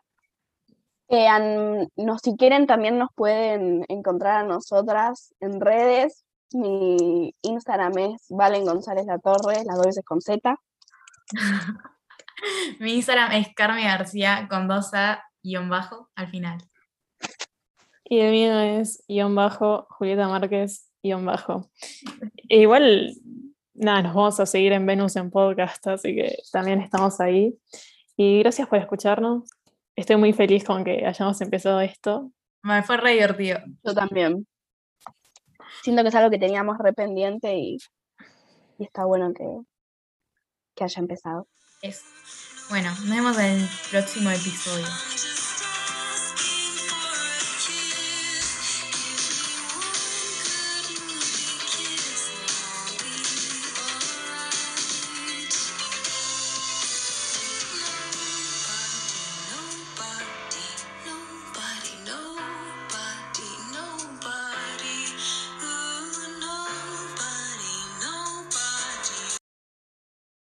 Eh, 1.09 1.27
an- 1.27 1.89
no, 1.95 2.17
si 2.19 2.35
quieren, 2.37 2.65
también 2.67 2.97
nos 2.97 3.09
pueden 3.15 3.85
encontrar 3.87 4.43
a 4.43 4.47
nosotras 4.47 5.33
en 5.39 5.61
redes. 5.61 6.25
Mi 6.53 7.33
Instagram 7.41 7.97
es 7.97 8.25
Valen 8.29 8.65
González 8.65 9.05
La 9.05 9.19
Torre, 9.19 9.63
las 9.65 9.75
dos 9.77 9.85
veces 9.87 10.03
con 10.05 10.21
Z. 10.21 10.55
Mi 12.79 12.93
Instagram 12.95 13.31
es 13.33 13.53
Carmen 13.55 13.85
García 13.85 14.47
con 14.49 14.67
dos 14.67 14.93
A 14.93 15.23
guion 15.41 15.69
bajo 15.69 16.09
al 16.15 16.27
final. 16.29 16.57
Y 18.05 18.19
el 18.19 18.31
mío 18.31 18.59
es 18.59 19.03
guion 19.07 19.33
bajo, 19.33 19.87
Julieta 19.89 20.27
Márquez, 20.27 20.89
guion 21.01 21.25
bajo. 21.25 21.69
E 22.49 22.61
igual, 22.61 23.13
nada, 23.73 24.01
nos 24.01 24.13
vamos 24.13 24.39
a 24.39 24.45
seguir 24.45 24.73
en 24.73 24.85
Venus 24.85 25.15
en 25.15 25.31
podcast, 25.31 25.85
así 25.87 26.15
que 26.15 26.37
también 26.51 26.81
estamos 26.81 27.19
ahí. 27.19 27.57
Y 28.15 28.39
gracias 28.39 28.67
por 28.67 28.79
escucharnos. 28.79 29.49
Estoy 29.95 30.17
muy 30.17 30.33
feliz 30.33 30.63
con 30.63 30.83
que 30.83 31.05
hayamos 31.05 31.39
empezado 31.41 31.81
esto. 31.81 32.31
Me 32.61 32.83
fue 32.83 32.97
re 32.97 33.13
divertido. 33.13 33.59
Yo 33.83 33.93
también. 33.93 34.47
Siento 35.83 36.01
que 36.01 36.09
es 36.09 36.15
algo 36.15 36.29
que 36.29 36.39
teníamos 36.39 36.77
re 36.77 36.93
pendiente 36.93 37.55
y, 37.57 37.77
y 38.77 38.83
está 38.83 39.05
bueno 39.05 39.33
que, 39.33 39.45
que 40.75 40.83
haya 40.83 40.99
empezado. 40.99 41.47
Es. 41.81 42.03
Bueno, 42.69 42.89
nos 42.89 43.09
vemos 43.09 43.37
en 43.39 43.61
el 43.61 43.67
próximo 43.91 44.29
episodio. 44.29 44.85